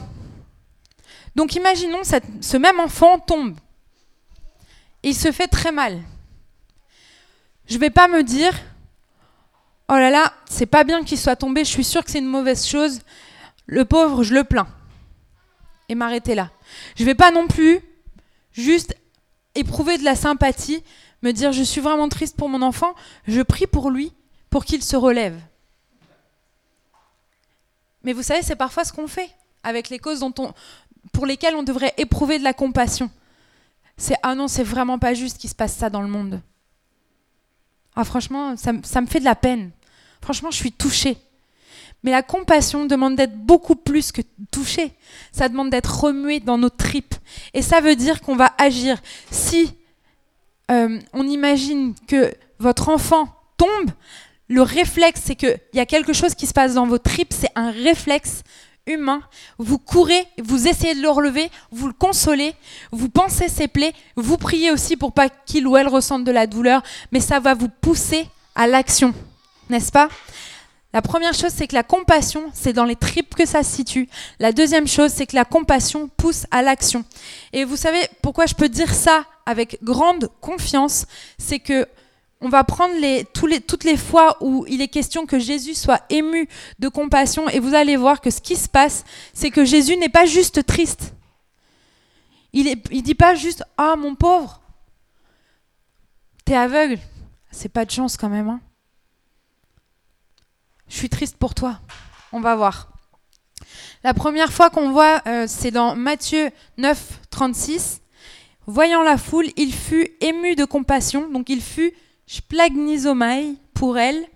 Donc 1.34 1.54
imaginons 1.54 2.02
ce 2.04 2.56
même 2.56 2.80
enfant 2.80 3.18
tombe. 3.18 3.56
Il 5.02 5.14
se 5.14 5.32
fait 5.32 5.48
très 5.48 5.72
mal. 5.72 6.00
Je 7.66 7.74
ne 7.74 7.80
vais 7.80 7.90
pas 7.90 8.08
me 8.08 8.22
dire, 8.22 8.52
oh 9.88 9.94
là 9.94 10.10
là, 10.10 10.32
c'est 10.48 10.66
pas 10.66 10.84
bien 10.84 11.04
qu'il 11.04 11.18
soit 11.18 11.36
tombé, 11.36 11.64
je 11.64 11.70
suis 11.70 11.84
sûre 11.84 12.04
que 12.04 12.10
c'est 12.10 12.18
une 12.18 12.26
mauvaise 12.26 12.66
chose. 12.66 13.00
Le 13.66 13.84
pauvre, 13.84 14.22
je 14.22 14.34
le 14.34 14.44
plains. 14.44 14.68
Et 15.88 15.94
m'arrêter 15.94 16.34
là. 16.34 16.50
Je 16.96 17.02
ne 17.02 17.06
vais 17.06 17.14
pas 17.14 17.30
non 17.30 17.46
plus 17.46 17.80
juste 18.52 18.94
éprouver 19.54 19.98
de 19.98 20.04
la 20.04 20.16
sympathie, 20.16 20.82
me 21.22 21.32
dire 21.32 21.52
je 21.52 21.62
suis 21.62 21.80
vraiment 21.80 22.08
triste 22.08 22.36
pour 22.36 22.48
mon 22.48 22.62
enfant, 22.62 22.94
je 23.26 23.40
prie 23.40 23.66
pour 23.66 23.90
lui, 23.90 24.12
pour 24.50 24.64
qu'il 24.64 24.82
se 24.82 24.96
relève. 24.96 25.38
Mais 28.02 28.12
vous 28.12 28.22
savez, 28.22 28.42
c'est 28.42 28.56
parfois 28.56 28.84
ce 28.84 28.92
qu'on 28.92 29.06
fait 29.06 29.30
avec 29.62 29.88
les 29.88 29.98
causes 29.98 30.20
dont 30.20 30.34
on, 30.38 30.52
pour 31.12 31.26
lesquels 31.26 31.54
on 31.54 31.62
devrait 31.62 31.94
éprouver 31.98 32.38
de 32.38 32.44
la 32.44 32.54
compassion. 32.54 33.10
C'est 33.96 34.16
ah 34.22 34.34
non, 34.34 34.48
c'est 34.48 34.64
vraiment 34.64 34.98
pas 34.98 35.14
juste 35.14 35.38
qu'il 35.38 35.50
se 35.50 35.54
passe 35.54 35.74
ça 35.74 35.90
dans 35.90 36.02
le 36.02 36.08
monde. 36.08 36.40
Ah 37.94 38.04
franchement, 38.04 38.56
ça, 38.56 38.72
me 38.72 39.06
fait 39.06 39.20
de 39.20 39.24
la 39.24 39.34
peine. 39.34 39.70
franchement, 40.22 40.50
je 40.50 40.56
suis 40.56 40.72
touchée. 40.72 41.18
Mais 42.02 42.10
la 42.10 42.22
compassion 42.22 42.86
demande 42.86 43.16
d'être 43.16 43.36
beaucoup 43.36 43.76
plus 43.76 44.10
que 44.10 44.22
touchée. 44.50 44.92
Ça 45.30 45.48
demande 45.48 45.70
d'être 45.70 46.00
remué 46.00 46.40
dans 46.40 46.58
nos 46.58 46.70
tripes. 46.70 47.14
Et 47.54 47.62
ça 47.62 47.80
veut 47.80 47.94
dire 47.94 48.22
qu'on 48.22 48.34
va 48.34 48.52
agir. 48.58 49.00
Si 49.30 49.72
euh, 50.70 50.98
on 51.12 51.28
imagine 51.28 51.94
que 52.08 52.34
votre 52.58 52.88
enfant 52.88 53.28
tombe, 53.56 53.90
le 54.48 54.62
réflexe, 54.62 55.20
c'est 55.24 55.36
qu'il 55.36 55.60
y 55.74 55.80
a 55.80 55.86
quelque 55.86 56.12
chose 56.12 56.34
qui 56.34 56.46
se 56.46 56.52
passe 56.52 56.74
dans 56.74 56.86
vos 56.86 56.98
tripes, 56.98 57.32
c'est 57.32 57.52
un 57.54 57.70
réflexe 57.70 58.42
humain. 58.86 59.22
Vous 59.58 59.78
courez, 59.78 60.26
vous 60.42 60.66
essayez 60.68 60.94
de 60.94 61.02
le 61.02 61.10
relever, 61.10 61.50
vous 61.70 61.86
le 61.86 61.92
consolez, 61.92 62.54
vous 62.90 63.08
pensez 63.08 63.48
ses 63.48 63.68
plaies, 63.68 63.94
vous 64.16 64.36
priez 64.36 64.70
aussi 64.70 64.96
pour 64.96 65.12
pas 65.12 65.28
qu'il 65.28 65.66
ou 65.66 65.76
elle 65.76 65.88
ressente 65.88 66.24
de 66.24 66.32
la 66.32 66.46
douleur, 66.46 66.82
mais 67.12 67.20
ça 67.20 67.40
va 67.40 67.54
vous 67.54 67.68
pousser 67.68 68.28
à 68.54 68.66
l'action, 68.66 69.14
n'est-ce 69.70 69.92
pas? 69.92 70.08
La 70.94 71.00
première 71.00 71.32
chose, 71.32 71.52
c'est 71.56 71.66
que 71.66 71.74
la 71.74 71.84
compassion, 71.84 72.50
c'est 72.52 72.74
dans 72.74 72.84
les 72.84 72.96
tripes 72.96 73.34
que 73.34 73.46
ça 73.46 73.62
se 73.62 73.74
situe. 73.74 74.10
La 74.38 74.52
deuxième 74.52 74.86
chose, 74.86 75.10
c'est 75.10 75.26
que 75.26 75.36
la 75.36 75.46
compassion 75.46 76.10
pousse 76.18 76.44
à 76.50 76.60
l'action. 76.60 77.02
Et 77.54 77.64
vous 77.64 77.76
savez 77.76 77.98
pourquoi 78.20 78.44
je 78.44 78.54
peux 78.54 78.68
dire 78.68 78.92
ça 78.92 79.24
avec 79.46 79.82
grande 79.82 80.28
confiance 80.42 81.06
C'est 81.38 81.60
que 81.60 81.88
on 82.42 82.48
va 82.48 82.64
prendre 82.64 82.94
toutes 83.66 83.84
les 83.84 83.96
fois 83.96 84.36
où 84.40 84.66
il 84.68 84.82
est 84.82 84.88
question 84.88 85.26
que 85.26 85.38
Jésus 85.38 85.74
soit 85.74 86.02
ému 86.10 86.48
de 86.80 86.88
compassion 86.88 87.48
et 87.48 87.60
vous 87.60 87.74
allez 87.74 87.96
voir 87.96 88.20
que 88.20 88.30
ce 88.30 88.40
qui 88.40 88.56
se 88.56 88.68
passe, 88.68 89.04
c'est 89.32 89.50
que 89.50 89.64
Jésus 89.64 89.96
n'est 89.96 90.08
pas 90.08 90.26
juste 90.26 90.66
triste. 90.66 91.14
Il 92.52 92.66
ne 92.66 93.00
dit 93.00 93.14
pas 93.14 93.36
juste 93.36 93.62
Ah, 93.76 93.94
mon 93.96 94.16
pauvre, 94.16 94.60
t'es 96.44 96.56
aveugle. 96.56 96.98
C'est 97.52 97.68
pas 97.68 97.84
de 97.84 97.92
chance 97.92 98.16
quand 98.16 98.28
même. 98.28 98.48
Hein. 98.48 98.60
Je 100.88 100.96
suis 100.96 101.08
triste 101.08 101.36
pour 101.36 101.54
toi. 101.54 101.78
On 102.32 102.40
va 102.40 102.56
voir. 102.56 102.88
La 104.02 104.14
première 104.14 104.52
fois 104.52 104.68
qu'on 104.68 104.90
voit, 104.90 105.22
euh, 105.28 105.44
c'est 105.46 105.70
dans 105.70 105.94
Matthieu 105.94 106.50
9, 106.76 107.20
36. 107.30 108.00
Voyant 108.66 109.02
la 109.02 109.16
foule, 109.16 109.46
il 109.56 109.72
fut 109.72 110.08
ému 110.20 110.56
de 110.56 110.64
compassion, 110.64 111.30
donc 111.30 111.48
il 111.48 111.62
fut 111.62 111.94
splagnisomai 112.26 113.54
pour 113.74 113.98
elle, 113.98 114.26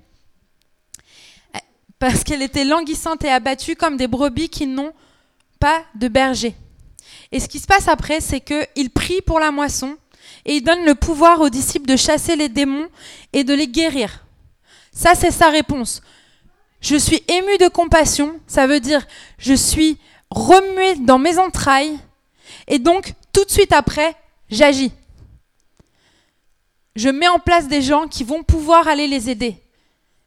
parce 1.98 2.24
qu'elle 2.24 2.42
était 2.42 2.64
languissante 2.64 3.24
et 3.24 3.30
abattue 3.30 3.76
comme 3.76 3.96
des 3.96 4.06
brebis 4.06 4.48
qui 4.48 4.66
n'ont 4.66 4.92
pas 5.58 5.82
de 5.94 6.08
berger. 6.08 6.54
Et 7.32 7.40
ce 7.40 7.48
qui 7.48 7.58
se 7.58 7.66
passe 7.66 7.88
après, 7.88 8.20
c'est 8.20 8.40
qu'il 8.40 8.90
prie 8.90 9.22
pour 9.22 9.40
la 9.40 9.50
moisson 9.50 9.96
et 10.44 10.56
il 10.56 10.62
donne 10.62 10.84
le 10.84 10.94
pouvoir 10.94 11.40
aux 11.40 11.48
disciples 11.48 11.86
de 11.86 11.96
chasser 11.96 12.36
les 12.36 12.48
démons 12.48 12.88
et 13.32 13.44
de 13.44 13.54
les 13.54 13.68
guérir. 13.68 14.24
Ça, 14.92 15.14
c'est 15.14 15.30
sa 15.30 15.50
réponse. 15.50 16.02
Je 16.80 16.96
suis 16.96 17.22
ému 17.28 17.58
de 17.58 17.68
compassion, 17.68 18.38
ça 18.46 18.66
veut 18.66 18.80
dire 18.80 19.06
je 19.38 19.54
suis 19.54 19.98
remué 20.30 20.96
dans 20.96 21.18
mes 21.18 21.38
entrailles 21.38 21.98
et 22.68 22.78
donc 22.78 23.14
tout 23.32 23.44
de 23.44 23.50
suite 23.50 23.72
après, 23.72 24.14
j'agis 24.50 24.92
je 26.96 27.08
mets 27.10 27.28
en 27.28 27.38
place 27.38 27.68
des 27.68 27.82
gens 27.82 28.08
qui 28.08 28.24
vont 28.24 28.42
pouvoir 28.42 28.88
aller 28.88 29.06
les 29.06 29.30
aider 29.30 29.62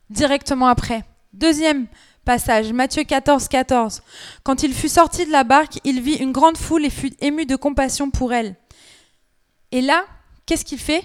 directement 0.09 0.67
après. 0.67 1.03
Deuxième 1.33 1.87
passage, 2.23 2.71
Matthieu 2.71 3.03
14, 3.03 3.47
14. 3.47 4.01
Quand 4.43 4.63
il 4.63 4.73
fut 4.73 4.89
sorti 4.89 5.25
de 5.25 5.31
la 5.31 5.43
barque, 5.43 5.79
il 5.83 5.99
vit 6.01 6.15
une 6.15 6.31
grande 6.31 6.57
foule 6.57 6.85
et 6.85 6.89
fut 6.89 7.13
ému 7.21 7.45
de 7.45 7.55
compassion 7.55 8.11
pour 8.11 8.33
elle. 8.33 8.55
Et 9.71 9.81
là, 9.81 10.05
qu'est-ce 10.45 10.65
qu'il 10.65 10.79
fait? 10.79 11.03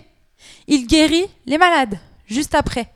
Il 0.67 0.87
guérit 0.87 1.27
les 1.47 1.59
malades, 1.59 1.99
juste 2.27 2.55
après. 2.55 2.93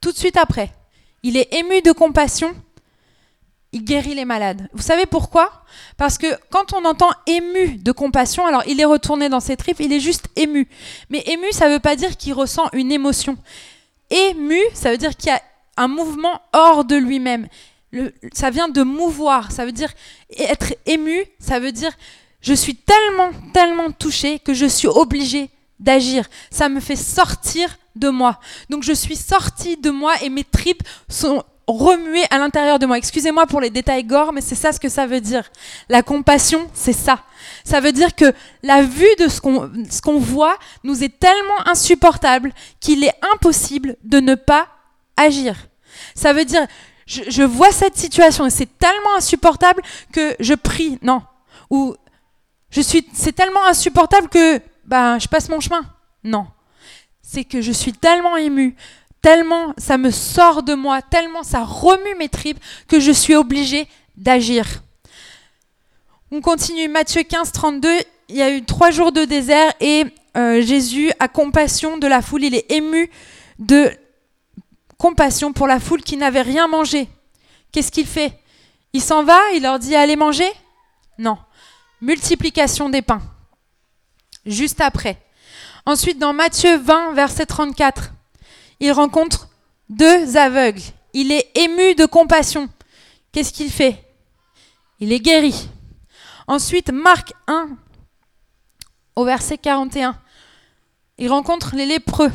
Tout 0.00 0.12
de 0.12 0.16
suite 0.16 0.36
après. 0.36 0.72
Il 1.22 1.36
est 1.36 1.52
ému 1.54 1.82
de 1.82 1.92
compassion 1.92 2.54
il 3.72 3.84
guérit 3.84 4.14
les 4.14 4.24
malades. 4.24 4.68
Vous 4.72 4.82
savez 4.82 5.06
pourquoi? 5.06 5.64
Parce 5.96 6.18
que 6.18 6.26
quand 6.50 6.72
on 6.72 6.84
entend 6.84 7.10
ému 7.26 7.76
de 7.76 7.92
compassion, 7.92 8.46
alors 8.46 8.62
il 8.66 8.80
est 8.80 8.84
retourné 8.84 9.28
dans 9.28 9.40
ses 9.40 9.56
tripes, 9.56 9.80
il 9.80 9.92
est 9.92 10.00
juste 10.00 10.28
ému. 10.36 10.68
Mais 11.10 11.22
ému, 11.26 11.46
ça 11.52 11.68
ne 11.68 11.74
veut 11.74 11.80
pas 11.80 11.96
dire 11.96 12.16
qu'il 12.16 12.32
ressent 12.32 12.68
une 12.72 12.92
émotion. 12.92 13.36
Ému, 14.10 14.60
ça 14.72 14.90
veut 14.90 14.98
dire 14.98 15.16
qu'il 15.16 15.28
y 15.28 15.34
a 15.34 15.42
un 15.76 15.88
mouvement 15.88 16.40
hors 16.52 16.84
de 16.84 16.96
lui-même. 16.96 17.48
ça 18.32 18.50
vient 18.50 18.68
de 18.68 18.82
mouvoir, 18.82 19.52
ça 19.52 19.66
veut 19.66 19.72
dire 19.72 19.92
être 20.38 20.74
ému, 20.86 21.24
ça 21.38 21.58
veut 21.58 21.72
dire 21.72 21.92
je 22.40 22.54
suis 22.54 22.76
tellement, 22.76 23.30
tellement 23.52 23.90
touché 23.90 24.38
que 24.38 24.54
je 24.54 24.66
suis 24.66 24.88
obligé 24.88 25.50
d'agir. 25.80 26.26
Ça 26.50 26.68
me 26.68 26.80
fait 26.80 26.96
sortir 26.96 27.76
de 27.96 28.08
moi. 28.08 28.38
Donc 28.70 28.84
je 28.84 28.92
suis 28.92 29.16
sorti 29.16 29.76
de 29.76 29.90
moi 29.90 30.14
et 30.22 30.28
mes 30.28 30.44
tripes 30.44 30.82
sont 31.08 31.42
remuer 31.66 32.24
à 32.30 32.38
l'intérieur 32.38 32.78
de 32.78 32.86
moi. 32.86 32.98
Excusez-moi 32.98 33.46
pour 33.46 33.60
les 33.60 33.70
détails 33.70 34.04
gore, 34.04 34.32
mais 34.32 34.40
c'est 34.40 34.54
ça 34.54 34.72
ce 34.72 34.80
que 34.80 34.88
ça 34.88 35.06
veut 35.06 35.20
dire. 35.20 35.50
La 35.88 36.02
compassion, 36.02 36.68
c'est 36.74 36.92
ça. 36.92 37.22
Ça 37.64 37.80
veut 37.80 37.92
dire 37.92 38.14
que 38.14 38.32
la 38.62 38.82
vue 38.82 39.14
de 39.18 39.28
ce 39.28 39.40
qu'on 39.40 40.18
voit 40.18 40.56
nous 40.84 41.02
est 41.02 41.18
tellement 41.18 41.66
insupportable 41.66 42.52
qu'il 42.80 43.04
est 43.04 43.14
impossible 43.34 43.96
de 44.04 44.20
ne 44.20 44.34
pas 44.34 44.68
agir. 45.16 45.56
Ça 46.14 46.32
veut 46.32 46.44
dire, 46.44 46.66
je, 47.06 47.42
vois 47.42 47.72
cette 47.72 47.96
situation 47.96 48.46
et 48.46 48.50
c'est 48.50 48.78
tellement 48.78 49.16
insupportable 49.16 49.82
que 50.12 50.36
je 50.40 50.54
prie. 50.54 50.98
Non. 51.02 51.22
Ou 51.70 51.94
je 52.70 52.80
suis, 52.80 53.06
c'est 53.12 53.32
tellement 53.32 53.64
insupportable 53.66 54.28
que 54.28 54.60
ben, 54.84 55.18
je 55.18 55.28
passe 55.28 55.48
mon 55.48 55.60
chemin. 55.60 55.82
Non. 56.22 56.46
C'est 57.22 57.44
que 57.44 57.60
je 57.60 57.72
suis 57.72 57.92
tellement 57.92 58.36
ému 58.36 58.76
tellement 59.26 59.74
ça 59.76 59.98
me 59.98 60.12
sort 60.12 60.62
de 60.62 60.74
moi, 60.74 61.02
tellement 61.02 61.42
ça 61.42 61.64
remue 61.64 62.14
mes 62.16 62.28
tripes 62.28 62.62
que 62.86 63.00
je 63.00 63.10
suis 63.10 63.34
obligée 63.34 63.88
d'agir. 64.16 64.84
On 66.30 66.40
continue, 66.40 66.86
Matthieu 66.86 67.24
15, 67.24 67.50
32, 67.50 67.88
il 68.28 68.36
y 68.36 68.42
a 68.42 68.52
eu 68.52 68.64
trois 68.64 68.92
jours 68.92 69.10
de 69.10 69.24
désert 69.24 69.72
et 69.80 70.04
euh, 70.36 70.62
Jésus 70.62 71.10
a 71.18 71.26
compassion 71.26 71.98
de 71.98 72.06
la 72.06 72.22
foule, 72.22 72.44
il 72.44 72.54
est 72.54 72.70
ému 72.70 73.10
de 73.58 73.90
compassion 74.96 75.52
pour 75.52 75.66
la 75.66 75.80
foule 75.80 76.02
qui 76.02 76.16
n'avait 76.16 76.42
rien 76.42 76.68
mangé. 76.68 77.08
Qu'est-ce 77.72 77.90
qu'il 77.90 78.06
fait? 78.06 78.38
Il 78.92 79.02
s'en 79.02 79.24
va, 79.24 79.40
il 79.56 79.62
leur 79.62 79.80
dit 79.80 79.96
allez 79.96 80.14
manger? 80.14 80.48
Non. 81.18 81.36
Multiplication 82.00 82.90
des 82.90 83.02
pains. 83.02 83.22
Juste 84.44 84.80
après. 84.80 85.20
Ensuite, 85.84 86.20
dans 86.20 86.32
Matthieu 86.32 86.76
20, 86.76 87.14
verset 87.14 87.46
34, 87.46 88.12
il 88.80 88.92
rencontre 88.92 89.48
deux 89.88 90.36
aveugles. 90.36 90.82
Il 91.12 91.32
est 91.32 91.50
ému 91.56 91.94
de 91.94 92.06
compassion. 92.06 92.68
Qu'est-ce 93.32 93.52
qu'il 93.52 93.70
fait? 93.70 94.04
Il 95.00 95.12
est 95.12 95.20
guéri. 95.20 95.68
Ensuite, 96.46 96.90
Marc 96.90 97.32
1, 97.46 97.68
au 99.16 99.24
verset 99.24 99.58
41, 99.58 100.18
il 101.18 101.28
rencontre 101.28 101.74
les 101.74 101.86
lépreux. 101.86 102.30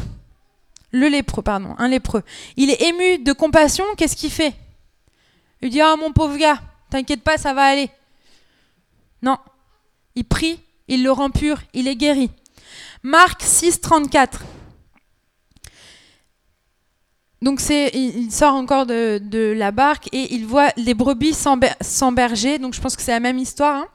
Le 0.92 1.08
lépreux, 1.08 1.42
pardon, 1.42 1.76
un 1.78 1.88
lépreux. 1.88 2.24
Il 2.58 2.70
est 2.70 2.82
ému 2.82 3.20
de 3.20 3.32
compassion. 3.32 3.86
Qu'est-ce 3.98 4.16
qu'il 4.16 4.32
fait? 4.32 4.54
Il 5.62 5.70
dit 5.70 5.80
Ah, 5.80 5.96
mon 5.96 6.12
pauvre 6.12 6.38
gars, 6.38 6.62
t'inquiète 6.90 7.24
pas, 7.24 7.38
ça 7.38 7.54
va 7.54 7.64
aller. 7.64 7.90
Non. 9.22 9.38
Il 10.16 10.26
prie, 10.26 10.60
il 10.88 11.04
le 11.04 11.12
rend 11.12 11.30
pur, 11.30 11.62
il 11.74 11.88
est 11.88 11.96
guéri. 11.96 12.30
Marc 13.04 13.42
6, 13.42 13.80
34. 13.80 14.42
Donc 17.42 17.60
il 17.70 18.32
sort 18.32 18.54
encore 18.54 18.86
de, 18.86 19.54
la 19.56 19.72
barque 19.72 20.08
et 20.12 20.34
il 20.36 20.46
voit 20.46 20.70
les 20.78 20.94
brebis 20.94 21.34
sans. 21.34 21.58
Donc 21.58 22.74
je 22.74 22.82
pense 22.82 22.96
que 22.96 23.02
c'est 23.02 23.12
la 23.12 23.20
même 23.20 23.40
histoire. 23.40 23.78
Hein. 23.78 23.88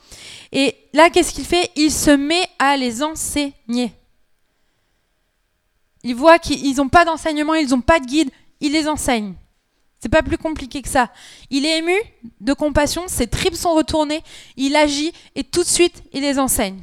Et 0.53 0.75
là, 0.93 1.11
qu'est-ce 1.11 1.33
qu'il 1.33 1.45
fait? 1.45 1.71
Il 1.77 1.93
se 1.93 2.11
met 2.11 2.49
à 2.59 2.77
les 2.77 3.03
enseigner. 3.03 3.93
Il 6.03 6.15
voit 6.15 6.39
qu'ils 6.39 6.77
n'ont 6.77 6.89
pas 6.89 7.05
d'enseignement, 7.05 7.55
ils 7.55 7.69
n'ont 7.69 7.81
pas 7.81 8.01
de 8.01 8.07
guide. 8.07 8.31
Il 8.61 8.73
les 8.73 8.89
enseigne. 8.89 9.35
C'est 10.01 10.09
pas 10.09 10.23
plus 10.23 10.39
compliqué 10.39 10.83
que 10.83 10.89
ça. 10.89 11.11
Il 11.51 11.67
est 11.67 11.79
ému 11.79 11.97
de 12.41 12.53
compassion, 12.53 13.05
ses 13.07 13.27
tripes 13.27 13.55
sont 13.55 13.75
retournées, 13.75 14.23
il 14.57 14.77
agit 14.77 15.13
et 15.35 15.43
tout 15.43 15.63
de 15.63 15.69
suite 15.69 16.03
il 16.13 16.23
les 16.23 16.39
enseigne. 16.39 16.81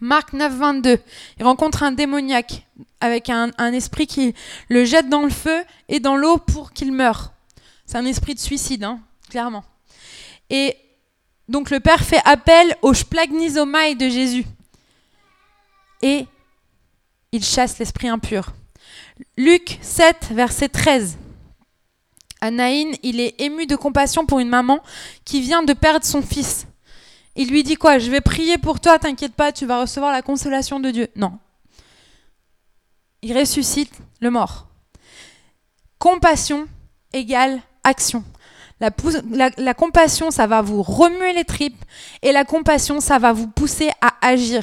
Marc 0.00 0.32
9, 0.32 0.52
22. 0.54 0.98
Il 1.38 1.44
rencontre 1.44 1.82
un 1.82 1.92
démoniaque 1.92 2.66
avec 3.00 3.30
un, 3.30 3.50
esprit 3.72 4.06
qui 4.06 4.34
le 4.68 4.84
jette 4.84 5.08
dans 5.08 5.22
le 5.22 5.30
feu 5.30 5.64
et 5.88 6.00
dans 6.00 6.16
l'eau 6.16 6.38
pour 6.38 6.72
qu'il 6.72 6.92
meure. 6.92 7.32
C'est 7.86 7.98
un 7.98 8.04
esprit 8.04 8.34
de 8.34 8.40
suicide, 8.40 8.84
hein, 8.84 9.00
clairement. 9.30 9.64
Et 10.50 10.76
donc 11.48 11.70
le 11.70 11.80
Père 11.80 12.02
fait 12.02 12.20
appel 12.24 12.76
au 12.82 12.92
splagnisomai 12.92 13.94
de 13.94 14.08
Jésus. 14.08 14.44
Et 16.02 16.26
il 17.32 17.44
chasse 17.44 17.78
l'esprit 17.78 18.08
impur. 18.08 18.52
Luc 19.36 19.78
7, 19.80 20.28
verset 20.32 20.68
13. 20.68 21.16
Anaïn, 22.40 22.92
il 23.02 23.20
est 23.20 23.40
ému 23.40 23.66
de 23.66 23.76
compassion 23.76 24.26
pour 24.26 24.40
une 24.40 24.48
maman 24.48 24.80
qui 25.24 25.40
vient 25.40 25.62
de 25.62 25.72
perdre 25.72 26.04
son 26.04 26.20
fils. 26.20 26.66
Il 27.36 27.50
lui 27.50 27.62
dit 27.62 27.76
quoi? 27.76 27.98
Je 27.98 28.10
vais 28.10 28.20
prier 28.22 28.58
pour 28.58 28.80
toi, 28.80 28.98
t'inquiète 28.98 29.34
pas, 29.34 29.52
tu 29.52 29.66
vas 29.66 29.80
recevoir 29.82 30.10
la 30.10 30.22
consolation 30.22 30.80
de 30.80 30.90
Dieu. 30.90 31.08
Non. 31.16 31.38
Il 33.22 33.36
ressuscite 33.38 33.92
le 34.20 34.30
mort. 34.30 34.66
compassion 35.98 36.66
égale 37.12 37.60
action. 37.84 38.24
La, 38.80 39.74
compassion, 39.74 40.30
ça 40.30 40.46
va 40.46 40.60
vous 40.60 40.82
remuer 40.82 41.32
les 41.32 41.44
tripes 41.44 41.82
et 42.22 42.32
la 42.32 42.44
compassion, 42.44 43.00
ça 43.00 43.18
va 43.18 43.32
vous 43.32 43.48
pousser 43.48 43.90
à 44.02 44.14
agir. 44.26 44.62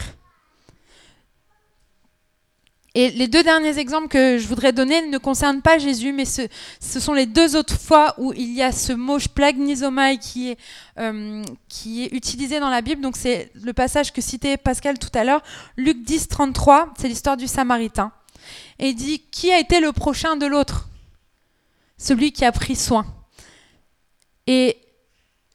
Et 2.96 3.10
les 3.10 3.28
deux 3.28 3.42
derniers 3.42 3.80
exemples 3.80 4.08
que 4.08 4.38
je 4.38 4.48
voudrais 4.48 4.72
donner 4.72 5.08
ne 5.08 5.18
concernent 5.18 5.64
pas 5.64 5.80
Jésus, 5.80 6.14
mais 6.14 6.26
ce, 6.26 6.48
sont 6.80 7.14
les 7.14 7.26
deux 7.26 7.56
autres 7.56 7.80
fois 7.80 8.14
où 8.20 8.34
il 8.34 8.54
y 8.54 8.62
a 8.62 8.72
ce 8.72 8.94
mot 8.94 9.18
splagnisomai 9.18 10.20
qui 10.20 10.52
est, 10.52 10.60
euh, 11.00 11.44
qui 11.70 12.04
est 12.04 12.14
utilisé 12.14 12.60
dans 12.60 12.70
la 12.70 12.82
Bible. 12.82 13.02
Donc 13.02 13.18
c'est 13.18 13.50
le 13.56 13.74
passage 13.74 14.14
que 14.14 14.22
citait 14.22 14.58
Pascal 14.58 15.00
tout 15.00 15.10
à 15.16 15.24
l'heure, 15.24 15.42
Luc 15.76 16.04
10, 16.04 16.28
33, 16.28 16.94
c'est 17.00 17.08
l'histoire 17.08 17.36
du 17.36 17.48
Samaritain. 17.48 18.12
Et 18.78 18.90
il 18.90 18.96
dit, 18.96 19.20
qui 19.32 19.52
a 19.52 19.60
été 19.60 19.80
le 19.80 19.92
prochain 19.92 20.36
de 20.36 20.46
l'autre? 20.46 20.88
Celui 21.98 22.32
qui 22.32 22.46
a 22.46 22.52
pris 22.52 22.76
soin. 22.76 23.08
Et 24.46 24.78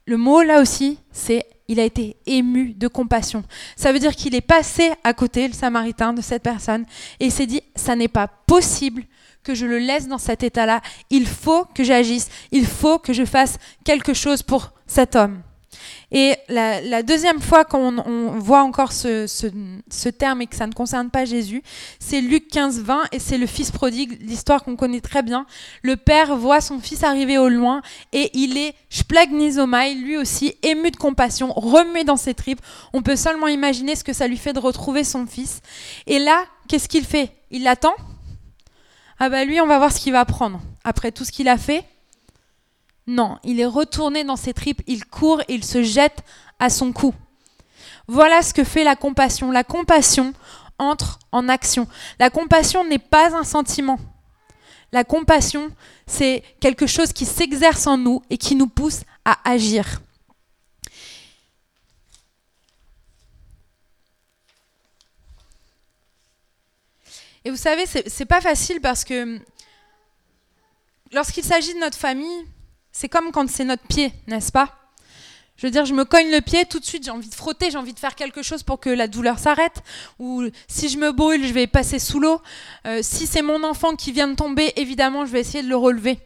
le 0.06 0.16
mot 0.16 0.42
là 0.42 0.60
aussi, 0.60 0.98
c'est 1.12 1.46
il 1.68 1.78
a 1.78 1.84
été 1.84 2.16
ému 2.26 2.72
de 2.72 2.88
compassion. 2.88 3.44
Ça 3.76 3.92
veut 3.92 3.98
dire 3.98 4.16
qu'il 4.16 4.34
est 4.34 4.40
passé 4.40 4.90
à 5.04 5.12
côté, 5.12 5.46
le 5.46 5.54
samaritain, 5.54 6.12
de 6.12 6.22
cette 6.22 6.42
personne, 6.42 6.84
et 7.20 7.26
il 7.26 7.32
s'est 7.32 7.46
dit, 7.46 7.62
ça 7.76 7.94
n'est 7.94 8.08
pas 8.08 8.26
possible 8.26 9.04
que 9.42 9.54
je 9.54 9.66
le 9.66 9.78
laisse 9.78 10.08
dans 10.08 10.18
cet 10.18 10.42
état-là. 10.42 10.80
Il 11.10 11.26
faut 11.26 11.64
que 11.66 11.84
j'agisse, 11.84 12.28
il 12.50 12.66
faut 12.66 12.98
que 12.98 13.12
je 13.12 13.24
fasse 13.24 13.58
quelque 13.84 14.14
chose 14.14 14.42
pour 14.42 14.72
cet 14.86 15.14
homme. 15.14 15.42
Et 16.10 16.34
la, 16.48 17.02
deuxième 17.02 17.40
fois 17.40 17.64
qu'on 17.64 17.98
on 17.98 18.38
voit 18.38 18.62
encore 18.62 18.92
ce, 18.92 20.08
terme 20.08 20.42
et 20.42 20.46
que 20.46 20.56
ça 20.56 20.66
ne 20.66 20.72
concerne 20.72 21.10
pas 21.10 21.24
Jésus, 21.26 21.62
c'est 21.98 22.20
Luc 22.20 22.48
15, 22.48 22.80
20 22.80 23.02
et 23.12 23.18
c'est 23.18 23.36
le 23.36 23.46
fils 23.46 23.70
prodigue, 23.70 24.18
l'histoire 24.22 24.64
qu'on 24.64 24.76
connaît 24.76 25.00
très 25.00 25.22
bien. 25.22 25.46
Le 25.82 25.96
père 25.96 26.36
voit 26.36 26.60
son 26.60 26.78
fils 26.78 27.02
arriver 27.04 27.36
au 27.36 27.48
loin 27.48 27.82
et 28.12 28.30
il 28.32 28.56
est 28.56 28.74
splagnisomai, 28.88 29.94
lui 29.94 30.16
aussi 30.16 30.56
ému 30.62 30.90
de 30.90 30.96
compassion, 30.96 31.52
remué 31.52 32.04
dans 32.04 32.16
ses 32.16 32.34
tripes. 32.34 32.60
On 32.94 33.02
peut 33.02 33.16
seulement 33.16 33.48
imaginer 33.48 33.94
ce 33.94 34.04
que 34.04 34.14
ça 34.14 34.26
lui 34.26 34.38
fait 34.38 34.54
de 34.54 34.60
retrouver 34.60 35.04
son 35.04 35.26
fils. 35.26 35.60
Et 36.06 36.18
là, 36.18 36.44
qu'est-ce 36.68 36.88
qu'il 36.88 37.04
fait? 37.04 37.32
Il 37.50 37.64
l'attend? 37.64 37.94
Ah 39.18 39.28
bah 39.28 39.44
lui, 39.44 39.60
on 39.60 39.66
va 39.66 39.78
voir 39.78 39.92
ce 39.92 40.00
qu'il 40.00 40.12
va 40.12 40.24
prendre. 40.24 40.60
Après 40.84 41.12
tout 41.12 41.24
ce 41.24 41.32
qu'il 41.32 41.48
a 41.48 41.58
fait, 41.58 41.84
non, 43.08 43.38
il 43.42 43.58
est 43.58 43.66
retourné 43.66 44.22
dans 44.22 44.36
ses 44.36 44.52
tripes, 44.52 44.82
il 44.86 45.06
court 45.06 45.40
il 45.48 45.64
se 45.64 45.82
jette 45.82 46.22
à 46.58 46.68
son 46.68 46.92
cou. 46.92 47.14
Voilà 48.06 48.42
ce 48.42 48.52
que 48.52 48.64
fait 48.64 48.84
la 48.84 48.96
compassion. 48.96 49.50
La 49.50 49.64
compassion 49.64 50.34
entre 50.78 51.18
en 51.32 51.48
action. 51.48 51.88
La 52.18 52.28
compassion 52.28 52.84
n'est 52.84 52.98
pas 52.98 53.34
un 53.34 53.44
sentiment. 53.44 53.98
La 54.92 55.04
compassion, 55.04 55.70
c'est 56.06 56.42
quelque 56.60 56.86
chose 56.86 57.14
qui 57.14 57.24
s'exerce 57.24 57.86
en 57.86 57.96
nous 57.96 58.22
et 58.28 58.36
qui 58.36 58.54
nous 58.54 58.68
pousse 58.68 59.00
à 59.24 59.38
agir. 59.50 60.02
Et 67.46 67.50
vous 67.50 67.56
savez, 67.56 67.86
c'est 67.86 68.26
pas 68.26 68.42
facile 68.42 68.82
parce 68.82 69.04
que 69.04 69.40
lorsqu'il 71.10 71.44
s'agit 71.44 71.72
de 71.72 71.80
notre 71.80 71.96
famille, 71.96 72.46
c'est 72.92 73.08
comme 73.08 73.32
quand 73.32 73.48
c'est 73.48 73.64
notre 73.64 73.86
pied, 73.86 74.12
n'est-ce 74.26 74.52
pas? 74.52 74.74
Je 75.56 75.66
veux 75.66 75.72
dire, 75.72 75.84
je 75.84 75.92
me 75.92 76.04
cogne 76.04 76.30
le 76.30 76.40
pied, 76.40 76.66
tout 76.66 76.78
de 76.78 76.84
suite 76.84 77.04
j'ai 77.04 77.10
envie 77.10 77.28
de 77.28 77.34
frotter, 77.34 77.70
j'ai 77.70 77.78
envie 77.78 77.92
de 77.92 77.98
faire 77.98 78.14
quelque 78.14 78.42
chose 78.42 78.62
pour 78.62 78.78
que 78.78 78.90
la 78.90 79.08
douleur 79.08 79.40
s'arrête. 79.40 79.82
Ou 80.20 80.44
si 80.68 80.88
je 80.88 80.98
me 80.98 81.10
brûle, 81.10 81.44
je 81.44 81.52
vais 81.52 81.66
passer 81.66 81.98
sous 81.98 82.20
l'eau. 82.20 82.40
Euh, 82.86 83.00
si 83.02 83.26
c'est 83.26 83.42
mon 83.42 83.64
enfant 83.64 83.96
qui 83.96 84.12
vient 84.12 84.28
de 84.28 84.36
tomber, 84.36 84.72
évidemment, 84.76 85.26
je 85.26 85.32
vais 85.32 85.40
essayer 85.40 85.64
de 85.64 85.68
le 85.68 85.76
relever. 85.76 86.20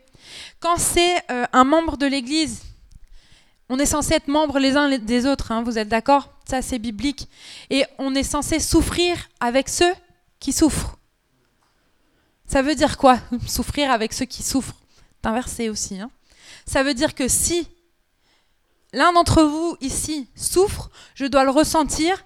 Quand 0.60 0.76
c'est 0.76 1.16
euh, 1.30 1.46
un 1.54 1.64
membre 1.64 1.96
de 1.96 2.04
l'Église, 2.04 2.60
on 3.70 3.78
est 3.78 3.86
censé 3.86 4.12
être 4.12 4.28
membres 4.28 4.58
les 4.58 4.76
uns 4.76 4.98
des 4.98 5.24
autres, 5.24 5.50
hein, 5.50 5.62
vous 5.62 5.78
êtes 5.78 5.88
d'accord? 5.88 6.28
Ça, 6.46 6.60
c'est 6.60 6.78
biblique. 6.78 7.26
Et 7.70 7.86
on 7.98 8.14
est 8.14 8.22
censé 8.22 8.60
souffrir 8.60 9.16
avec 9.40 9.70
ceux 9.70 9.94
qui 10.40 10.52
souffrent. 10.52 10.98
Ça 12.46 12.60
veut 12.60 12.74
dire 12.74 12.98
quoi 12.98 13.18
Souffrir 13.46 13.90
avec 13.90 14.12
ceux 14.12 14.26
qui 14.26 14.42
souffrent? 14.42 14.76
C'est 15.22 15.30
inversé 15.30 15.70
aussi. 15.70 15.98
Hein 15.98 16.10
ça 16.66 16.82
veut 16.82 16.94
dire 16.94 17.14
que 17.14 17.28
si 17.28 17.68
l'un 18.92 19.12
d'entre 19.12 19.42
vous 19.42 19.76
ici 19.80 20.28
souffre, 20.34 20.90
je 21.14 21.26
dois 21.26 21.44
le 21.44 21.50
ressentir. 21.50 22.24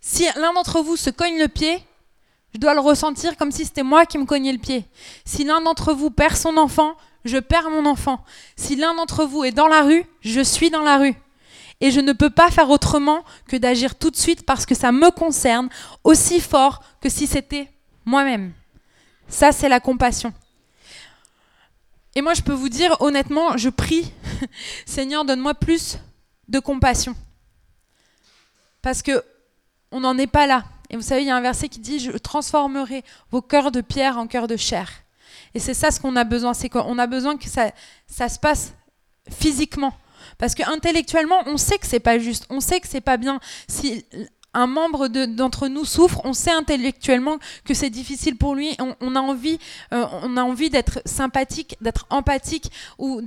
Si 0.00 0.26
l'un 0.36 0.52
d'entre 0.52 0.80
vous 0.80 0.96
se 0.96 1.10
cogne 1.10 1.38
le 1.38 1.48
pied, 1.48 1.82
je 2.54 2.58
dois 2.58 2.74
le 2.74 2.80
ressentir 2.80 3.36
comme 3.36 3.52
si 3.52 3.64
c'était 3.64 3.82
moi 3.82 4.06
qui 4.06 4.18
me 4.18 4.24
cognais 4.24 4.52
le 4.52 4.58
pied. 4.58 4.84
Si 5.24 5.44
l'un 5.44 5.60
d'entre 5.60 5.92
vous 5.92 6.10
perd 6.10 6.36
son 6.36 6.56
enfant, 6.56 6.96
je 7.24 7.38
perds 7.38 7.70
mon 7.70 7.84
enfant. 7.86 8.24
Si 8.56 8.76
l'un 8.76 8.94
d'entre 8.94 9.24
vous 9.24 9.44
est 9.44 9.52
dans 9.52 9.68
la 9.68 9.82
rue, 9.82 10.04
je 10.20 10.40
suis 10.40 10.70
dans 10.70 10.82
la 10.82 10.98
rue. 10.98 11.14
Et 11.80 11.90
je 11.90 12.00
ne 12.00 12.12
peux 12.12 12.30
pas 12.30 12.50
faire 12.50 12.70
autrement 12.70 13.22
que 13.46 13.56
d'agir 13.56 13.94
tout 13.94 14.10
de 14.10 14.16
suite 14.16 14.44
parce 14.44 14.66
que 14.66 14.74
ça 14.74 14.90
me 14.90 15.10
concerne 15.10 15.68
aussi 16.02 16.40
fort 16.40 16.82
que 17.00 17.08
si 17.08 17.26
c'était 17.26 17.70
moi-même. 18.04 18.52
Ça, 19.28 19.52
c'est 19.52 19.68
la 19.68 19.78
compassion. 19.78 20.32
Et 22.14 22.22
moi, 22.22 22.34
je 22.34 22.42
peux 22.42 22.52
vous 22.52 22.68
dire, 22.68 22.96
honnêtement, 23.00 23.56
je 23.56 23.68
prie, 23.68 24.12
Seigneur, 24.86 25.24
donne-moi 25.24 25.54
plus 25.54 25.98
de 26.48 26.58
compassion. 26.58 27.14
Parce 28.82 29.02
que 29.02 29.24
on 29.90 30.00
n'en 30.00 30.18
est 30.18 30.26
pas 30.26 30.46
là. 30.46 30.64
Et 30.90 30.96
vous 30.96 31.02
savez, 31.02 31.22
il 31.22 31.28
y 31.28 31.30
a 31.30 31.36
un 31.36 31.40
verset 31.40 31.68
qui 31.68 31.80
dit, 31.80 31.98
je 31.98 32.12
transformerai 32.12 33.04
vos 33.30 33.42
cœurs 33.42 33.70
de 33.70 33.80
pierre 33.80 34.18
en 34.18 34.26
cœurs 34.26 34.48
de 34.48 34.56
chair. 34.56 34.90
Et 35.54 35.58
c'est 35.58 35.74
ça 35.74 35.90
ce 35.90 36.00
qu'on 36.00 36.16
a 36.16 36.24
besoin, 36.24 36.54
c'est 36.54 36.68
qu'on 36.68 36.98
a 36.98 37.06
besoin 37.06 37.36
que 37.36 37.48
ça, 37.48 37.70
ça 38.06 38.28
se 38.28 38.38
passe 38.38 38.74
physiquement. 39.30 39.94
Parce 40.36 40.54
que 40.54 40.62
intellectuellement, 40.70 41.42
on 41.46 41.56
sait 41.56 41.78
que 41.78 41.86
c'est 41.86 42.00
pas 42.00 42.18
juste, 42.18 42.46
on 42.50 42.60
sait 42.60 42.80
que 42.80 42.88
c'est 42.88 43.00
pas 43.00 43.16
bien. 43.16 43.40
Si 43.66 44.04
un 44.54 44.66
membre 44.66 45.08
d'entre 45.08 45.68
nous 45.68 45.84
souffre, 45.84 46.20
on 46.24 46.32
sait 46.32 46.50
intellectuellement 46.50 47.38
que 47.64 47.74
c'est 47.74 47.90
difficile 47.90 48.36
pour 48.36 48.54
lui, 48.54 48.76
on, 48.78 49.14
a 49.14 49.20
envie, 49.20 49.58
euh, 49.92 50.04
envie 50.36 50.70
d'être 50.70 51.00
sympathique, 51.04 51.76
d'être 51.80 52.06
empathique, 52.10 52.72
ou 52.98 53.20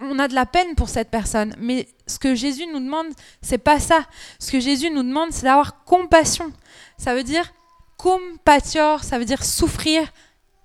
on 0.00 0.18
a 0.18 0.28
de 0.28 0.34
la 0.34 0.46
peine 0.46 0.74
pour 0.74 0.88
cette 0.88 1.10
personne. 1.10 1.54
Mais 1.58 1.88
ce 2.06 2.18
que 2.18 2.34
Jésus 2.34 2.66
nous 2.66 2.80
demande, 2.80 3.06
c'est 3.42 3.58
pas 3.58 3.78
ça. 3.78 4.06
Ce 4.38 4.50
que 4.50 4.60
Jésus 4.60 4.90
nous 4.90 5.02
demande, 5.02 5.32
c'est 5.32 5.44
d'avoir 5.44 5.84
compassion. 5.84 6.52
Ça 6.96 7.14
veut 7.14 7.24
dire 7.24 7.52
compatior, 7.96 9.04
ça 9.04 9.18
veut 9.18 9.24
dire 9.24 9.44
souffrir 9.44 10.10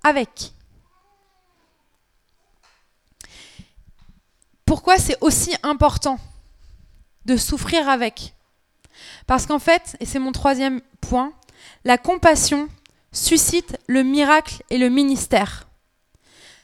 avec. 0.02 0.52
Pourquoi 4.64 4.98
c'est 4.98 5.16
aussi 5.20 5.54
important 5.62 6.18
de 7.24 7.36
souffrir 7.36 7.88
avec? 7.88 8.34
Parce 9.28 9.46
qu'en 9.46 9.58
fait, 9.60 9.96
et 10.00 10.06
c'est 10.06 10.18
mon 10.18 10.32
troisième 10.32 10.80
point, 11.02 11.32
la 11.84 11.98
compassion 11.98 12.68
suscite 13.12 13.76
le 13.86 14.02
miracle 14.02 14.62
et 14.70 14.78
le 14.78 14.88
ministère. 14.88 15.68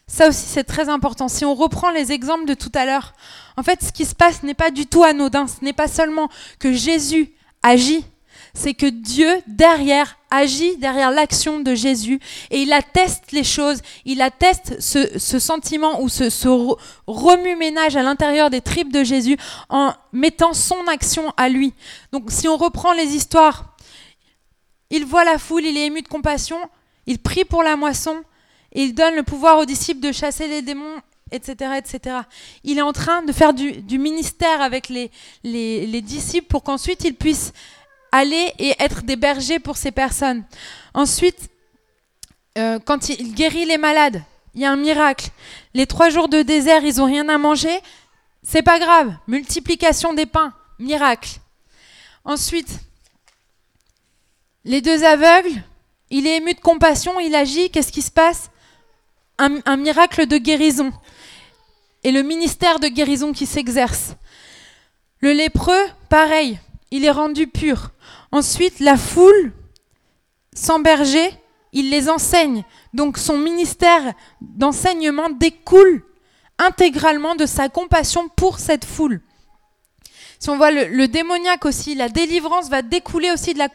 Ça 0.06 0.28
aussi, 0.28 0.46
c'est 0.46 0.64
très 0.64 0.88
important. 0.88 1.28
Si 1.28 1.44
on 1.44 1.54
reprend 1.54 1.90
les 1.90 2.10
exemples 2.10 2.46
de 2.46 2.54
tout 2.54 2.72
à 2.74 2.86
l'heure, 2.86 3.12
en 3.58 3.62
fait, 3.62 3.82
ce 3.84 3.92
qui 3.92 4.06
se 4.06 4.14
passe 4.14 4.42
n'est 4.42 4.54
pas 4.54 4.70
du 4.70 4.86
tout 4.86 5.04
anodin. 5.04 5.46
Ce 5.46 5.62
n'est 5.62 5.74
pas 5.74 5.88
seulement 5.88 6.30
que 6.58 6.72
Jésus 6.72 7.34
agit, 7.62 8.04
c'est 8.52 8.74
que 8.74 8.86
Dieu, 8.86 9.40
derrière, 9.46 10.18
agit 10.30 10.76
derrière 10.76 11.10
l'action 11.10 11.60
de 11.60 11.74
Jésus 11.74 12.20
et 12.50 12.62
il 12.62 12.72
atteste 12.72 13.32
les 13.32 13.44
choses, 13.44 13.80
il 14.04 14.20
atteste 14.20 14.80
ce, 14.80 15.38
sentiment 15.38 16.02
ou 16.02 16.08
ce, 16.08 16.30
ce 16.30 16.48
remue-ménage 17.06 17.96
à 17.96 18.02
l'intérieur 18.02 18.50
des 18.50 18.60
tripes 18.60 18.92
de 18.92 19.04
Jésus 19.04 19.36
en 19.68 19.92
mettant 20.12 20.52
son 20.52 20.86
action 20.88 21.32
à 21.36 21.48
lui. 21.48 21.72
Donc 22.12 22.30
si 22.30 22.48
on 22.48 22.56
reprend 22.56 22.92
les 22.92 23.14
histoires, 23.14 23.76
il 24.90 25.04
voit 25.04 25.24
la 25.24 25.38
foule, 25.38 25.64
il 25.64 25.76
est 25.76 25.86
ému 25.86 26.02
de 26.02 26.08
compassion, 26.08 26.58
il 27.06 27.18
prie 27.18 27.44
pour 27.44 27.62
la 27.62 27.76
moisson, 27.76 28.22
il 28.72 28.94
donne 28.94 29.14
le 29.14 29.22
pouvoir 29.22 29.58
aux 29.58 29.64
disciples 29.64 30.00
de 30.00 30.12
chasser 30.12 30.48
les 30.48 30.62
démons 30.62 31.00
etc., 31.30 31.72
etc. 31.78 32.16
Il 32.62 32.78
est 32.78 32.82
en 32.82 32.92
train 32.92 33.22
de 33.22 33.32
faire 33.32 33.52
du, 33.54 33.98
ministère 33.98 34.60
avec 34.60 34.88
les, 34.88 35.10
les, 35.42 35.86
les 35.86 36.00
disciples 36.00 36.46
pour 36.46 36.62
qu'ensuite 36.62 37.04
ils 37.04 37.14
puissent 37.14 37.52
aller 38.14 38.52
et 38.60 38.74
être 38.78 39.02
des 39.02 39.16
bergers 39.16 39.58
pour 39.58 39.76
ces 39.76 39.90
personnes. 39.90 40.44
Ensuite, 40.94 41.50
euh, 42.56 42.78
quand 42.78 43.08
il 43.08 43.34
guérit 43.34 43.64
les 43.64 43.78
malades, 43.78 44.22
il 44.54 44.60
y 44.60 44.64
a 44.64 44.70
un 44.70 44.76
miracle. 44.76 45.30
Les 45.74 45.86
trois 45.86 46.10
jours 46.10 46.28
de 46.28 46.42
désert, 46.42 46.84
ils 46.84 46.98
n'ont 46.98 47.06
rien 47.06 47.28
à 47.28 47.38
manger. 47.38 47.76
C'est 48.44 48.62
pas 48.62 48.78
grave. 48.78 49.12
Multiplication 49.26 50.14
des 50.14 50.26
pains, 50.26 50.54
miracle. 50.78 51.40
Ensuite, 52.24 52.78
les 54.64 54.80
deux 54.80 55.02
aveugles, 55.02 55.62
il 56.10 56.28
est 56.28 56.36
ému 56.36 56.54
de 56.54 56.60
compassion, 56.60 57.18
il 57.18 57.34
agit. 57.34 57.70
Qu'est-ce 57.70 57.90
qui 57.90 58.02
se 58.02 58.12
passe? 58.12 58.50
Un, 59.38 59.58
un 59.66 59.76
miracle 59.76 60.26
de 60.26 60.38
guérison. 60.38 60.92
Et 62.04 62.12
le 62.12 62.22
ministère 62.22 62.78
de 62.78 62.86
guérison 62.86 63.32
qui 63.32 63.46
s'exerce. 63.46 64.14
Le 65.18 65.32
lépreux, 65.32 65.84
pareil, 66.08 66.60
il 66.94 67.04
est 67.04 67.10
rendu 67.10 67.48
pur. 67.48 67.90
Ensuite, 68.30 68.78
la 68.78 68.96
foule, 68.96 69.52
sans 70.54 70.78
berger, 70.78 71.28
il 71.72 71.90
les 71.90 72.08
enseigne. 72.08 72.62
Donc 72.92 73.18
son 73.18 73.36
ministère 73.36 74.12
d'enseignement 74.40 75.28
découle 75.28 76.04
intégralement 76.56 77.34
de 77.34 77.46
sa 77.46 77.68
compassion 77.68 78.28
pour 78.28 78.60
cette 78.60 78.84
foule. 78.84 79.20
Si 80.38 80.50
on 80.50 80.56
voit 80.56 80.70
le, 80.70 81.08
démoniaque 81.08 81.64
aussi, 81.64 81.96
la 81.96 82.08
délivrance 82.08 82.68
va 82.68 82.82
découler 82.82 83.32
aussi 83.32 83.54
de 83.54 83.58
la, 83.58 83.68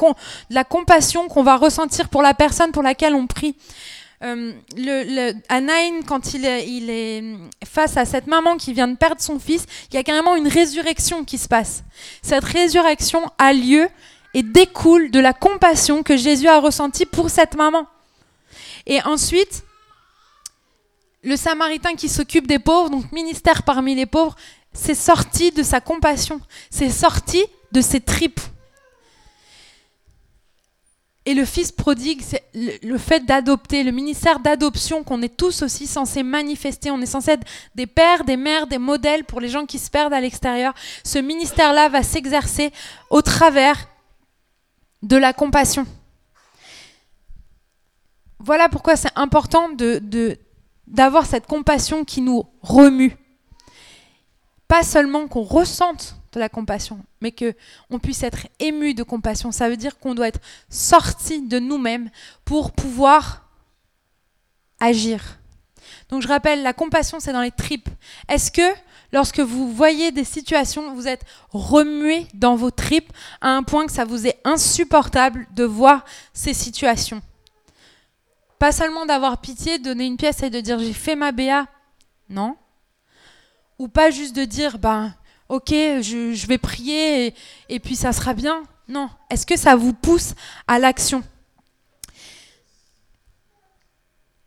la 0.50 0.64
compassion 0.64 1.28
qu'on 1.28 1.44
va 1.44 1.58
ressentir 1.58 2.08
pour 2.08 2.22
la 2.22 2.34
personne 2.34 2.72
pour 2.72 2.84
laquelle 2.84 3.16
on 3.16 3.28
prie. 3.28 3.56
Euh, 4.22 4.52
le, 4.76 6.02
quand 6.04 6.34
il 6.34 6.46
est, 6.46 7.24
face 7.66 7.96
à 7.96 8.06
cette 8.06 8.28
maman 8.28 8.58
qui 8.58 8.74
vient 8.74 8.88
de 8.88 8.98
perdre 8.98 9.22
son 9.22 9.40
fils, 9.40 9.66
il 9.90 9.96
y 9.96 9.98
a 9.98 10.04
carrément 10.04 10.36
une 10.36 10.48
résurrection 10.48 11.24
qui 11.24 11.38
se 11.38 11.48
passe. 11.48 11.84
Cette 12.22 12.44
résurrection 12.44 13.22
a 13.38 13.54
lieu 13.54 13.88
et 14.34 14.44
découle 14.44 15.10
de 15.10 15.20
la 15.20 15.34
compassion 15.34 16.04
que 16.04 16.18
Jésus 16.18 16.48
a 16.48 16.60
ressentie 16.60 17.06
pour 17.06 17.30
cette 17.30 17.56
maman. 17.56 17.88
Et 18.86 19.02
ensuite, 19.04 19.64
le 21.24 21.36
Samaritain 21.36 21.96
qui 21.96 22.10
s'occupe 22.10 22.48
des 22.48 22.60
pauvres, 22.60 22.90
donc 22.90 23.12
ministère 23.12 23.64
parmi 23.64 23.96
les 23.96 24.06
pauvres, 24.06 24.36
c'est 24.74 24.96
sorti 24.96 25.52
de 25.52 25.64
sa 25.64 25.82
compassion, 25.82 26.42
c'est 26.70 26.90
sorti 26.90 27.44
de 27.72 27.82
ses 27.82 28.02
tripes. 28.02 28.40
Et 31.30 31.36
le 31.36 31.46
fils 31.46 31.72
prodigue, 31.72 32.24
c'est 32.24 32.44
le, 32.56 32.98
fait 32.98 33.24
d'adopter, 33.24 33.84
le 33.84 33.92
ministère 33.92 34.40
d'adoption 34.40 35.04
qu'on 35.04 35.22
est 35.22 35.38
tous 35.38 35.62
aussi 35.62 35.86
censés 35.86 36.24
manifester. 36.24 36.90
On 36.90 37.00
est 37.02 37.06
censés 37.06 37.34
être 37.34 37.48
des 37.76 37.86
pères, 37.86 38.24
des 38.24 38.36
mères, 38.36 38.66
des 38.66 38.80
modèles 38.80 39.24
pour 39.26 39.40
les 39.40 39.48
gens 39.48 39.68
qui 39.68 39.78
se 39.78 39.92
perdent 39.92 40.14
à 40.14 40.22
l'extérieur. 40.22 40.74
Ce 41.04 41.20
ministère-là 41.20 41.88
va 41.88 42.02
s'exercer 42.02 42.74
au 43.12 43.22
travers 43.22 43.78
de 45.04 45.18
la 45.18 45.32
compassion. 45.32 45.86
Voilà 48.40 48.68
pourquoi 48.68 48.96
c'est 48.96 49.16
important 49.16 49.70
d'avoir 50.88 51.28
cette 51.28 51.46
compassion 51.46 52.06
qui 52.06 52.22
nous 52.22 52.44
remue. 52.64 53.16
Pas 54.68 54.82
seulement 54.82 55.28
qu'on 55.28 55.44
ressente 55.44 56.16
de 56.32 56.40
la 56.40 56.50
compassion, 56.50 57.00
mais 57.22 57.32
que 57.32 57.56
on 57.90 58.00
puisse 58.00 58.24
être 58.24 58.48
ému 58.60 58.94
de 58.94 59.04
compassion. 59.04 59.52
Ça 59.52 59.70
veut 59.70 59.78
dire 59.78 60.00
qu'on 60.00 60.16
doit 60.16 60.28
être 60.28 60.42
sorti 60.70 61.42
de 61.42 61.60
nous-mêmes 61.60 62.10
pour 62.46 62.72
pouvoir 62.72 63.50
agir. 64.80 65.40
Donc 66.10 66.22
je 66.22 66.28
rappelle, 66.28 66.64
la 66.64 66.74
compassion, 66.74 67.20
c'est 67.20 67.34
dans 67.34 67.42
les 67.42 67.52
tripes. 67.52 67.90
Est-ce 68.28 68.52
que 68.52 68.76
lorsque 69.12 69.40
vous 69.40 69.72
voyez 69.72 70.12
des 70.12 70.24
situations, 70.24 70.94
vous 70.94 71.08
êtes 71.08 71.26
remué 71.50 72.28
dans 72.34 72.56
vos 72.56 72.72
tripes 72.72 73.12
à 73.42 73.50
un 73.50 73.64
point 73.64 73.86
que 73.86 73.92
ça 73.92 74.06
vous 74.06 74.28
est 74.28 74.40
insupportable 74.44 75.48
de 75.56 75.64
voir 75.64 76.06
ces 76.34 76.54
situations? 76.54 77.22
Pas 78.60 78.72
seulement 78.72 79.06
d'avoir 79.06 79.40
pitié, 79.40 79.80
de 79.80 79.86
donner 79.86 80.06
une 80.06 80.18
pièce 80.18 80.44
et 80.44 80.50
de 80.50 80.60
dire 80.60 80.80
j'ai 80.80 80.94
fait 80.94 81.16
ma 81.16 81.32
BA. 81.32 81.66
Non 82.30 82.56
ou 83.80 83.88
pas 83.88 84.12
juste 84.12 84.36
de 84.36 84.44
dire, 84.44 84.78
ben, 84.78 85.14
ok, 85.50 85.70
je, 85.70 86.48
vais 86.48 86.58
prier 86.58 87.34
et, 87.68 87.80
puis 87.80 87.96
ça 87.96 88.14
sera 88.14 88.34
bien. 88.34 88.64
Non. 88.88 89.10
Est-ce 89.30 89.46
que 89.46 89.58
ça 89.58 89.76
vous 89.76 89.94
pousse 89.94 90.34
à 90.68 90.80
l'action? 90.80 91.24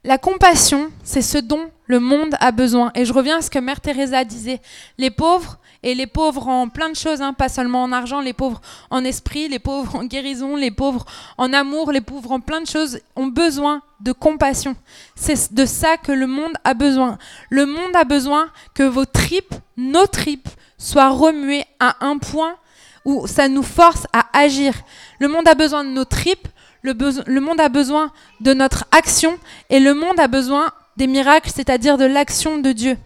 La 0.05 0.19
compassion, 0.19 0.91
c'est 1.05 1.23
ce 1.23 1.39
dont 1.39 1.71
le 1.87 2.01
monde 2.01 2.35
a 2.41 2.51
besoin. 2.51 2.91
Et 2.95 3.05
je 3.05 3.13
reviens 3.13 3.39
à 3.39 3.43
ce 3.43 3.51
que 3.51 3.59
Mère 3.59 3.81
Teresa 3.81 4.25
disait. 4.25 4.61
Les 4.99 5.11
pauvres, 5.11 5.59
et 5.83 5.95
les 5.95 6.07
pauvres 6.07 6.49
en 6.49 6.69
plein 6.69 6.91
de 6.91 6.97
choses, 6.97 7.21
hein, 7.23 7.33
pas 7.33 7.49
seulement 7.49 7.83
en 7.83 7.93
argent, 7.93 8.21
les 8.21 8.33
pauvres 8.33 8.61
en 8.91 9.05
esprit, 9.05 9.49
les 9.49 9.59
pauvres 9.59 9.97
en 9.97 10.05
guérison, 10.05 10.57
les 10.57 10.71
pauvres 10.71 11.05
en 11.39 11.53
amour, 11.53 11.93
les 11.93 12.01
pauvres 12.01 12.33
en 12.33 12.41
plein 12.41 12.61
de 12.61 12.67
choses, 12.67 13.01
ont 13.17 13.27
besoin 13.27 13.83
de 14.01 14.13
compassion. 14.13 14.77
C'est 15.17 15.53
de 15.53 15.67
ça 15.67 15.97
que 15.97 16.13
le 16.13 16.27
monde 16.27 16.53
a 16.65 16.75
besoin. 16.75 17.19
Le 17.51 17.67
monde 17.67 17.95
a 17.95 18.05
besoin 18.05 18.51
que 18.75 18.85
vos 18.85 19.07
tripes, 19.07 19.55
nos 19.77 20.07
tripes, 20.07 20.49
soient 20.79 21.11
remuées 21.11 21.65
à 21.81 22.05
un 22.05 22.19
point 22.19 22.57
où 23.05 23.27
ça 23.27 23.49
nous 23.49 23.63
force 23.63 24.07
à 24.13 24.27
agir. 24.33 24.75
Le 25.19 25.29
monde 25.29 25.49
a 25.49 25.55
besoin 25.55 25.85
de 25.85 25.91
nos 25.91 26.05
tripes, 26.05 26.49
le, 26.83 26.95
le 27.27 27.41
monde 27.41 27.61
a 27.61 27.69
besoin 27.69 28.13
de 28.41 28.55
notre 28.55 28.85
action 28.91 29.39
et 29.71 29.81
le 29.81 29.95
monde 29.95 30.19
a 30.19 30.29
besoin 30.29 30.71
des 30.97 31.07
miracles, 31.07 31.51
c'est-à-dire 31.55 31.99
de 31.99 32.05
l'action 32.05 32.59
de 32.59 32.73
Dieu. 32.73 32.99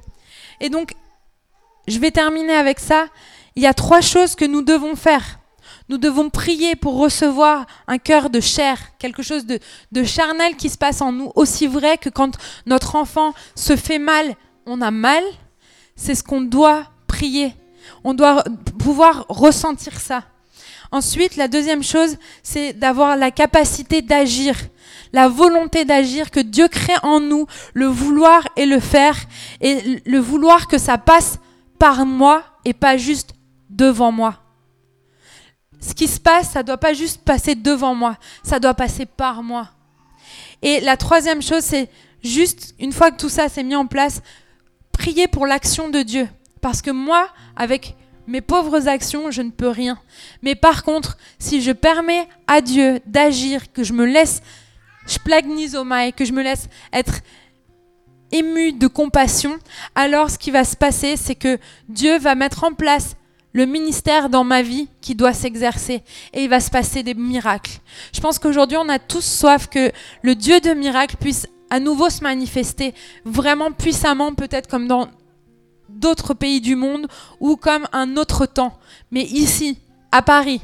Et 0.60 0.70
donc, 0.70 0.94
je 1.87 1.99
vais 1.99 2.11
terminer 2.11 2.55
avec 2.55 2.81
ça. 2.81 3.07
Il 3.55 3.62
y 3.62 3.66
a 3.66 3.75
trois 3.75 4.01
choses 4.01 4.35
que 4.35 4.44
nous 4.44 4.62
devons 4.62 4.96
faire. 4.96 5.38
Nous 5.88 5.99
devons 5.99 6.31
prier 6.31 6.75
pour 6.75 6.99
recevoir 6.99 7.66
un 7.87 7.99
cœur 7.99 8.29
de 8.29 8.40
chair, 8.40 8.79
quelque 8.99 9.22
chose 9.22 9.46
de, 9.46 9.61
de, 9.92 10.05
charnel 10.05 10.57
qui 10.57 10.68
se 10.68 10.77
passe 10.77 11.01
en 11.01 11.12
nous. 11.12 11.31
Aussi 11.37 11.68
vrai 11.68 11.96
que 11.96 12.09
quand 12.09 12.37
notre 12.66 12.96
enfant 12.96 13.35
se 13.55 13.77
fait 13.77 14.01
mal, 14.01 14.35
on 14.66 14.81
a 14.81 14.90
mal, 14.90 15.22
c'est 15.94 16.16
ce 16.16 16.25
qu'on 16.25 16.40
doit 16.40 16.88
prier. 17.07 17.55
On 18.03 18.14
doit 18.14 18.42
pouvoir 18.79 19.27
ressentir 19.29 20.01
ça. 20.01 20.25
Ensuite, 20.90 21.37
la 21.37 21.49
deuxième 21.49 21.83
chose, 21.83 22.16
c'est 22.42 22.72
d'avoir 22.72 23.16
la 23.16 23.31
capacité 23.31 24.03
d'agir, 24.03 24.57
la 25.12 25.29
volonté 25.29 25.85
d'agir 25.85 26.31
que 26.31 26.40
Dieu 26.40 26.68
crée 26.68 26.96
en 27.03 27.20
nous, 27.20 27.46
le 27.75 27.87
vouloir 27.87 28.42
et 28.57 28.66
le 28.66 28.81
faire, 28.81 29.16
et 29.61 30.03
le 30.05 30.18
vouloir 30.18 30.68
que 30.68 30.79
ça 30.79 30.99
passe 30.99 31.38
par 31.78 32.06
moi 32.06 32.44
et 32.64 32.72
pas 32.72 32.96
juste 32.96 33.34
devant 33.70 34.12
moi. 34.12 34.40
Ce 35.80 35.94
qui 35.94 36.08
se 36.08 36.18
passe, 36.18 36.50
ça 36.50 36.62
doit 36.62 36.78
pas 36.78 36.94
juste 36.94 37.22
passer 37.22 37.54
devant 37.54 37.94
moi, 37.94 38.16
ça 38.42 38.58
doit 38.58 38.74
passer 38.74 39.06
par 39.06 39.42
moi. 39.42 39.70
Et 40.62 40.80
la 40.80 40.96
troisième 40.96 41.42
chose, 41.42 41.62
c'est 41.62 41.90
juste, 42.22 42.74
une 42.78 42.92
fois 42.92 43.10
que 43.10 43.18
tout 43.18 43.28
ça 43.28 43.48
s'est 43.48 43.62
mis 43.62 43.76
en 43.76 43.86
place, 43.86 44.22
prier 44.92 45.28
pour 45.28 45.46
l'action 45.46 45.88
de 45.88 46.02
Dieu. 46.02 46.28
Parce 46.60 46.82
que 46.82 46.90
moi, 46.90 47.28
avec 47.54 47.94
mes 48.26 48.40
pauvres 48.40 48.88
actions, 48.88 49.30
je 49.30 49.42
ne 49.42 49.50
peux 49.50 49.68
rien. 49.68 49.98
Mais 50.42 50.54
par 50.54 50.82
contre, 50.82 51.16
si 51.38 51.62
je 51.62 51.72
permets 51.72 52.28
à 52.46 52.60
Dieu 52.60 53.00
d'agir, 53.06 53.72
que 53.72 53.84
je 53.84 53.92
me 53.92 54.04
laisse, 54.04 54.42
et 55.06 56.12
que 56.12 56.24
je 56.24 56.32
me 56.32 56.42
laisse 56.42 56.68
être 56.92 57.20
ému 58.32 58.72
de 58.72 58.86
compassion, 58.86 59.58
alors 59.94 60.30
ce 60.30 60.38
qui 60.38 60.50
va 60.50 60.64
se 60.64 60.76
passer, 60.76 61.16
c'est 61.16 61.34
que 61.34 61.58
Dieu 61.88 62.18
va 62.18 62.34
mettre 62.34 62.64
en 62.64 62.72
place 62.72 63.16
le 63.52 63.64
ministère 63.64 64.28
dans 64.28 64.44
ma 64.44 64.60
vie 64.60 64.88
qui 65.00 65.14
doit 65.14 65.32
s'exercer 65.32 66.02
et 66.34 66.44
il 66.44 66.50
va 66.50 66.60
se 66.60 66.70
passer 66.70 67.02
des 67.02 67.14
miracles. 67.14 67.78
Je 68.12 68.20
pense 68.20 68.38
qu'aujourd'hui, 68.38 68.76
on 68.76 68.88
a 68.88 68.98
tous 68.98 69.24
soif 69.24 69.68
que 69.68 69.90
le 70.22 70.34
Dieu 70.34 70.60
de 70.60 70.70
miracles 70.74 71.16
puisse 71.16 71.46
à 71.70 71.80
nouveau 71.80 72.10
se 72.10 72.22
manifester 72.22 72.94
vraiment 73.24 73.72
puissamment, 73.72 74.34
peut-être 74.34 74.68
comme 74.68 74.86
dans 74.86 75.08
d'autres 75.88 76.34
pays 76.34 76.60
du 76.60 76.76
monde 76.76 77.06
ou 77.40 77.56
comme 77.56 77.88
un 77.92 78.16
autre 78.16 78.44
temps. 78.44 78.78
Mais 79.10 79.22
ici, 79.22 79.78
à 80.12 80.20
Paris, 80.20 80.60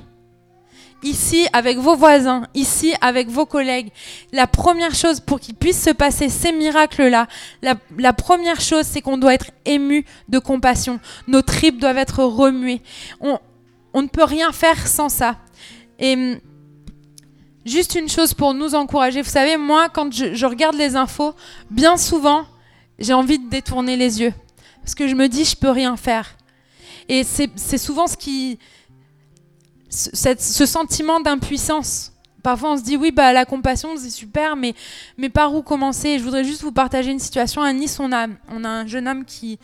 ici 1.02 1.46
avec 1.52 1.78
vos 1.78 1.96
voisins, 1.96 2.46
ici 2.54 2.94
avec 3.00 3.28
vos 3.28 3.46
collègues, 3.46 3.90
la 4.32 4.46
première 4.46 4.94
chose 4.94 5.20
pour 5.20 5.40
qu'il 5.40 5.54
puisse 5.54 5.82
se 5.82 5.90
passer 5.90 6.28
ces 6.28 6.52
miracles-là, 6.52 7.26
la, 7.62 8.12
première 8.12 8.60
chose, 8.60 8.86
c'est 8.86 9.00
qu'on 9.00 9.18
doit 9.18 9.34
être 9.34 9.50
ému 9.64 10.04
de 10.28 10.38
compassion. 10.38 11.00
Nos 11.26 11.42
tripes 11.42 11.78
doivent 11.78 11.98
être 11.98 12.22
remuées. 12.24 12.82
On, 13.20 13.38
ne 14.00 14.08
peut 14.08 14.24
rien 14.24 14.52
faire 14.52 14.86
sans 14.86 15.08
ça. 15.08 15.36
Et 15.98 16.14
hum, 16.14 16.38
juste 17.64 17.94
une 17.94 18.08
chose 18.08 18.34
pour 18.34 18.54
nous 18.54 18.74
encourager. 18.74 19.22
Vous 19.22 19.30
savez, 19.30 19.56
moi, 19.56 19.88
quand 19.88 20.12
je, 20.12 20.34
je 20.34 20.46
regarde 20.46 20.76
les 20.76 20.96
infos, 20.96 21.34
bien 21.70 21.96
souvent, 21.96 22.46
j'ai 22.98 23.12
envie 23.12 23.38
de 23.38 23.48
détourner 23.48 23.96
les 23.96 24.20
yeux. 24.20 24.32
Parce 24.82 24.94
que 24.94 25.06
je 25.06 25.14
me 25.14 25.28
dis, 25.28 25.44
je 25.44 25.56
peux 25.56 25.70
rien 25.70 25.96
faire. 25.96 26.36
Et 27.08 27.24
c'est 27.24 27.78
souvent 27.78 28.06
ce 28.06 28.16
qui, 28.16 28.58
ce 29.92 30.66
sentiment 30.66 31.20
d'impuissance. 31.20 32.12
Parfois, 32.42 32.72
on 32.72 32.76
se 32.76 32.82
dit, 32.82 32.96
oui, 32.96 33.12
bah, 33.12 33.32
la 33.32 33.44
compassion, 33.44 33.90
c'est 33.96 34.10
super, 34.10 34.56
mais, 34.56 34.74
mais 35.16 35.28
par 35.28 35.54
où 35.54 35.62
commencer? 35.62 36.18
Je 36.18 36.24
voudrais 36.24 36.44
juste 36.44 36.62
vous 36.62 36.72
partager 36.72 37.12
une 37.12 37.20
situation. 37.20 37.62
À 37.62 37.72
Nice, 37.72 38.00
on 38.00 38.12
a, 38.12 38.26
on 38.50 38.64
a 38.64 38.68
un 38.68 38.86
jeune 38.86 39.06
homme 39.06 39.24
qui 39.24 39.60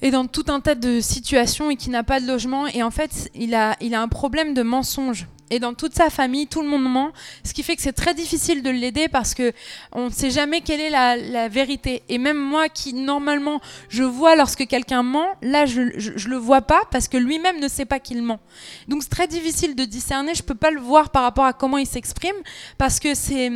est 0.00 0.10
dans 0.10 0.26
tout 0.26 0.44
un 0.48 0.60
tas 0.60 0.74
de 0.74 1.00
situations 1.00 1.70
et 1.70 1.76
qui 1.76 1.90
n'a 1.90 2.04
pas 2.04 2.20
de 2.20 2.26
logement. 2.26 2.66
Et 2.68 2.82
en 2.82 2.90
fait, 2.90 3.30
il 3.34 3.54
a, 3.54 3.76
il 3.80 3.94
a 3.94 4.00
un 4.00 4.08
problème 4.08 4.54
de 4.54 4.62
mensonge 4.62 5.26
et 5.50 5.58
dans 5.58 5.74
toute 5.74 5.94
sa 5.94 6.10
famille, 6.10 6.46
tout 6.46 6.62
le 6.62 6.68
monde 6.68 6.84
ment, 6.84 7.12
ce 7.44 7.52
qui 7.52 7.62
fait 7.62 7.76
que 7.76 7.82
c'est 7.82 7.92
très 7.92 8.14
difficile 8.14 8.62
de 8.62 8.70
l'aider 8.70 9.08
parce 9.08 9.34
que 9.34 9.52
on 9.92 10.06
ne 10.06 10.10
sait 10.10 10.30
jamais 10.30 10.60
quelle 10.60 10.80
est 10.80 10.90
la, 10.90 11.48
vérité. 11.48 12.02
Et 12.08 12.18
même 12.18 12.38
moi, 12.38 12.68
qui 12.68 12.92
normalement 12.92 13.60
je 13.88 14.02
vois 14.02 14.36
lorsque 14.36 14.66
quelqu'un 14.66 15.02
ment, 15.02 15.28
là 15.42 15.66
je, 15.66 15.80
ne 15.80 16.28
le 16.28 16.36
vois 16.36 16.62
pas 16.62 16.82
parce 16.90 17.08
que 17.08 17.16
lui-même 17.16 17.60
ne 17.60 17.68
sait 17.68 17.86
pas 17.86 18.00
qu'il 18.00 18.22
ment. 18.22 18.40
Donc 18.88 19.02
c'est 19.02 19.08
très 19.08 19.26
difficile 19.26 19.74
de 19.74 19.84
discerner. 19.84 20.34
Je 20.34 20.42
peux 20.42 20.54
pas 20.54 20.70
le 20.70 20.80
voir 20.80 21.10
par 21.10 21.22
rapport 21.22 21.44
à 21.44 21.52
comment 21.52 21.78
il 21.78 21.86
s'exprime 21.86 22.36
parce 22.76 23.00
que 23.00 23.14
c'est 23.14 23.50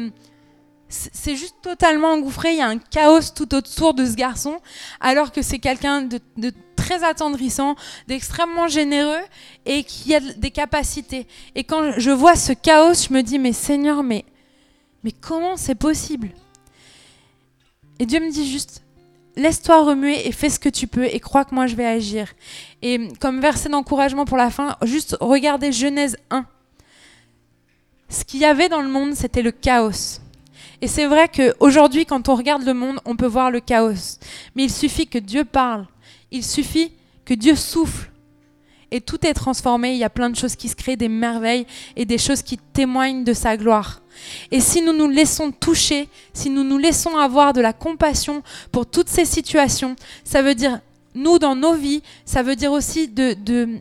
c'est 0.92 1.36
juste 1.36 1.56
totalement 1.62 2.08
engouffré. 2.08 2.52
Il 2.52 2.58
y 2.58 2.60
a 2.60 2.68
un 2.68 2.78
chaos 2.78 3.30
tout 3.34 3.54
autour 3.54 3.94
de 3.94 4.04
ce 4.04 4.14
garçon, 4.14 4.60
alors 5.00 5.32
que 5.32 5.40
c'est 5.40 5.58
quelqu'un 5.58 6.02
de, 6.02 6.20
de 6.36 6.52
très 6.82 7.04
attendrissant, 7.04 7.76
d'extrêmement 8.08 8.66
généreux 8.66 9.24
et 9.66 9.84
qui 9.84 10.14
a 10.14 10.20
des 10.20 10.50
capacités. 10.50 11.26
Et 11.54 11.62
quand 11.62 11.92
je 11.96 12.10
vois 12.10 12.34
ce 12.34 12.52
chaos, 12.52 12.94
je 12.94 13.12
me 13.14 13.22
dis, 13.22 13.38
mais 13.38 13.52
Seigneur, 13.52 14.02
mais 14.02 14.24
Mais 15.04 15.12
comment 15.12 15.56
c'est 15.56 15.74
possible? 15.74 16.28
Et 17.98 18.06
Dieu 18.06 18.20
me 18.20 18.30
dit 18.30 18.48
juste, 18.50 18.82
laisse-toi 19.36 19.84
remuer 19.84 20.26
et 20.26 20.32
fais 20.32 20.50
ce 20.50 20.60
que 20.60 20.68
tu 20.68 20.86
peux 20.86 21.06
et 21.06 21.20
crois 21.20 21.44
que 21.44 21.54
moi 21.54 21.66
je 21.66 21.76
vais 21.76 21.86
agir. 21.86 22.32
Et 22.82 23.08
comme 23.20 23.40
verset 23.40 23.68
d'encouragement 23.68 24.24
pour 24.24 24.36
la 24.36 24.50
fin, 24.50 24.76
juste 24.82 25.16
regardez 25.20 25.72
Genèse 25.72 26.16
1. 26.30 26.44
Ce 28.08 28.24
qu'il 28.24 28.40
y 28.40 28.44
avait 28.44 28.68
dans 28.68 28.82
le 28.82 28.88
monde, 28.88 29.14
c'était 29.14 29.42
le 29.42 29.52
chaos. 29.52 30.20
Et 30.80 30.88
c'est 30.88 31.06
vrai 31.06 31.28
qu'aujourd'hui, 31.28 32.06
quand 32.06 32.28
on 32.28 32.34
regarde 32.34 32.64
le 32.64 32.74
monde, 32.74 32.98
on 33.04 33.16
peut 33.16 33.26
voir 33.26 33.50
le 33.50 33.60
chaos. 33.60 34.18
Mais 34.54 34.64
il 34.64 34.70
suffit 34.70 35.06
que 35.06 35.18
Dieu 35.18 35.44
parle. 35.44 35.86
Il 36.32 36.44
suffit 36.44 36.90
que 37.24 37.34
Dieu 37.34 37.54
souffle. 37.54 38.10
Et 38.90 39.00
tout 39.00 39.24
est 39.26 39.32
transformé. 39.32 39.92
Il 39.92 39.98
y 39.98 40.04
a 40.04 40.10
plein 40.10 40.28
de 40.28 40.36
choses 40.36 40.56
qui 40.56 40.68
se 40.68 40.76
créent, 40.76 40.96
des 40.96 41.08
merveilles 41.08 41.66
et 41.96 42.04
des 42.04 42.18
choses 42.18 42.42
qui 42.42 42.58
témoignent 42.58 43.24
de 43.24 43.32
sa 43.32 43.56
gloire. 43.56 44.02
Et 44.50 44.60
si 44.60 44.82
nous 44.82 44.92
nous 44.92 45.08
laissons 45.08 45.50
toucher, 45.50 46.08
si 46.34 46.50
nous 46.50 46.64
nous 46.64 46.78
laissons 46.78 47.16
avoir 47.16 47.52
de 47.52 47.60
la 47.60 47.72
compassion 47.72 48.42
pour 48.70 48.84
toutes 48.86 49.08
ces 49.08 49.24
situations, 49.24 49.96
ça 50.24 50.42
veut 50.42 50.54
dire, 50.54 50.80
nous, 51.14 51.38
dans 51.38 51.54
nos 51.56 51.74
vies, 51.74 52.02
ça 52.24 52.42
veut 52.42 52.56
dire 52.56 52.72
aussi 52.72 53.08
de, 53.08 53.78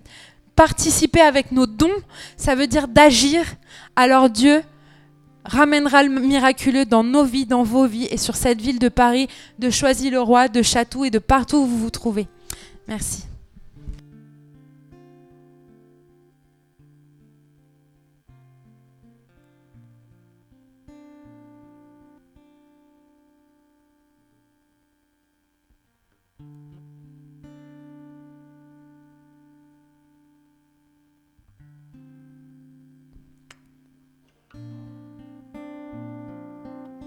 participer 0.56 1.22
avec 1.22 1.52
nos 1.52 1.66
dons, 1.66 1.90
ça 2.38 2.56
veut 2.56 2.68
dire 2.68 2.88
d'agir, 2.88 3.44
alors 3.96 4.30
Dieu 4.30 4.62
ramènera 5.44 6.04
le 6.04 6.20
miraculeux 6.20 6.86
dans 6.86 7.04
nos 7.04 7.24
vies, 7.24 7.46
dans 7.46 7.64
vos 7.64 7.88
vies 7.88 8.08
et 8.12 8.18
sur 8.18 8.36
cette 8.36 8.62
ville 8.62 8.78
de 8.78 8.90
Paris, 8.90 9.28
de 9.60 9.70
Choisy-le-Roi, 9.70 10.50
de 10.50 10.62
Château 10.62 11.04
et 11.04 11.10
de 11.10 11.20
partout 11.20 11.58
où 11.58 11.66
vous 11.66 11.80
vous 11.80 11.90
trouvez. 11.90 12.28
Merci. 12.88 13.31